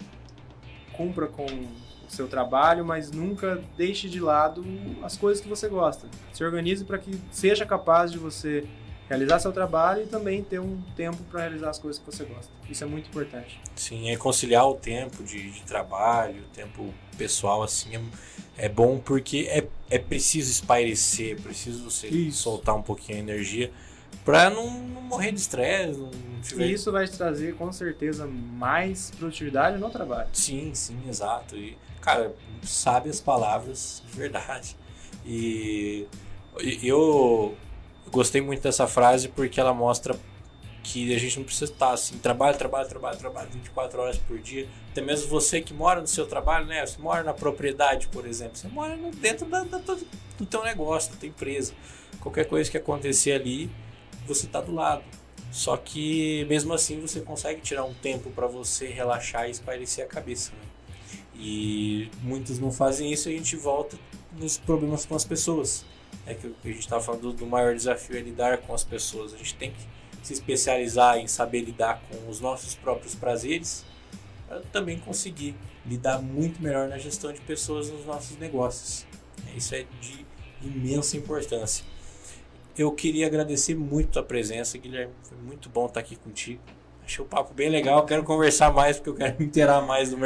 [0.93, 4.63] cumpra com o seu trabalho, mas nunca deixe de lado
[5.01, 6.07] as coisas que você gosta.
[6.33, 8.67] Se organize para que seja capaz de você
[9.11, 12.49] realizar seu trabalho e também ter um tempo para realizar as coisas que você gosta.
[12.69, 13.59] Isso é muito importante.
[13.75, 17.93] Sim, é conciliar o tempo de, de trabalho, o tempo pessoal, assim,
[18.57, 22.43] é, é bom porque é, é preciso espairecer, é preciso você isso.
[22.43, 23.69] soltar um pouquinho a energia
[24.23, 26.01] para não, não, morrer de estresse.
[26.41, 26.67] Tiver...
[26.67, 30.29] E isso vai te trazer com certeza mais produtividade no trabalho.
[30.31, 31.57] Sim, sim, exato.
[31.57, 32.33] E, cara,
[32.63, 34.77] sabe as palavras de verdade.
[35.25, 36.07] E
[36.81, 37.57] eu
[38.11, 40.15] gostei muito dessa frase porque ela mostra
[40.83, 44.67] que a gente não precisa estar assim, trabalho, trabalho, trabalho, trabalho 24 horas por dia.
[44.91, 46.85] Até mesmo você que mora no seu trabalho, né?
[46.85, 48.57] Você mora na propriedade, por exemplo.
[48.57, 49.77] Você mora dentro da, da,
[50.37, 51.73] do teu negócio, da tua empresa.
[52.19, 53.69] Qualquer coisa que acontecer ali,
[54.27, 55.03] você está do lado.
[55.51, 60.07] Só que mesmo assim você consegue tirar um tempo para você relaxar e espairecer a
[60.07, 60.51] cabeça.
[60.51, 60.71] Né?
[61.35, 63.97] E muitos não fazem isso e a gente volta
[64.39, 65.85] nos problemas com as pessoas
[66.25, 69.33] é que a gente estava falando do, do maior desafio é lidar com as pessoas.
[69.33, 69.81] A gente tem que
[70.21, 73.85] se especializar em saber lidar com os nossos próprios prazeres
[74.47, 75.55] para também conseguir
[75.85, 79.05] lidar muito melhor na gestão de pessoas nos nossos negócios.
[79.55, 80.25] Isso é de
[80.61, 81.83] imensa importância.
[82.77, 85.13] Eu queria agradecer muito a presença, Guilherme.
[85.23, 86.61] Foi muito bom estar aqui contigo.
[87.03, 88.05] Achei o papo bem legal.
[88.05, 90.17] Quero conversar mais porque eu quero me inteirar mais do,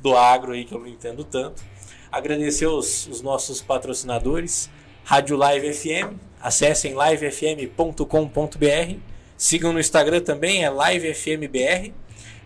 [0.00, 1.62] do agro aí que eu não entendo tanto.
[2.10, 4.70] Agradecer os, os nossos patrocinadores.
[5.04, 6.14] Rádio Live FM.
[6.40, 8.96] Acessem livefm.com.br.
[9.36, 11.92] Sigam no Instagram também, é LiveFMBR.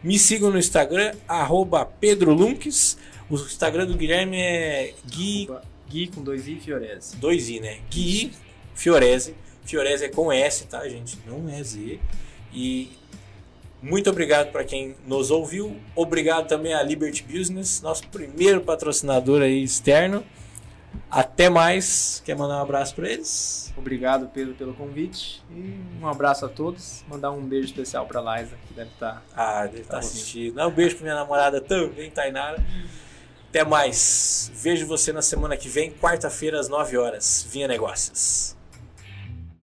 [0.02, 2.96] Me sigam no Instagram, arroba Pedro Lunques.
[3.28, 5.48] O Instagram do Guilherme é Gui.
[5.88, 7.16] Gui com dois I e Fiorese.
[7.16, 7.78] Dois I, né?
[7.90, 8.32] Gui
[8.74, 9.34] Fiorese.
[9.64, 11.18] Fiorese é com S, tá, gente?
[11.26, 11.98] Não é Z.
[12.52, 12.90] E
[13.82, 15.76] muito obrigado para quem nos ouviu.
[15.94, 20.24] Obrigado também à Liberty Business, nosso primeiro patrocinador aí externo.
[21.10, 22.22] Até mais.
[22.24, 23.72] Quer mandar um abraço para eles?
[23.76, 25.42] Obrigado, Pedro, pelo convite.
[25.50, 27.04] E um abraço a todos.
[27.08, 29.22] Mandar um beijo especial para Liza, que deve estar.
[29.34, 30.60] Tá, ah, deve estar tá assistindo.
[30.60, 32.64] um beijo para minha namorada também, Tainara.
[33.48, 34.50] Até mais.
[34.54, 37.46] Vejo você na semana que vem, quarta-feira, às 9 horas.
[37.48, 38.56] Vinha Negócios.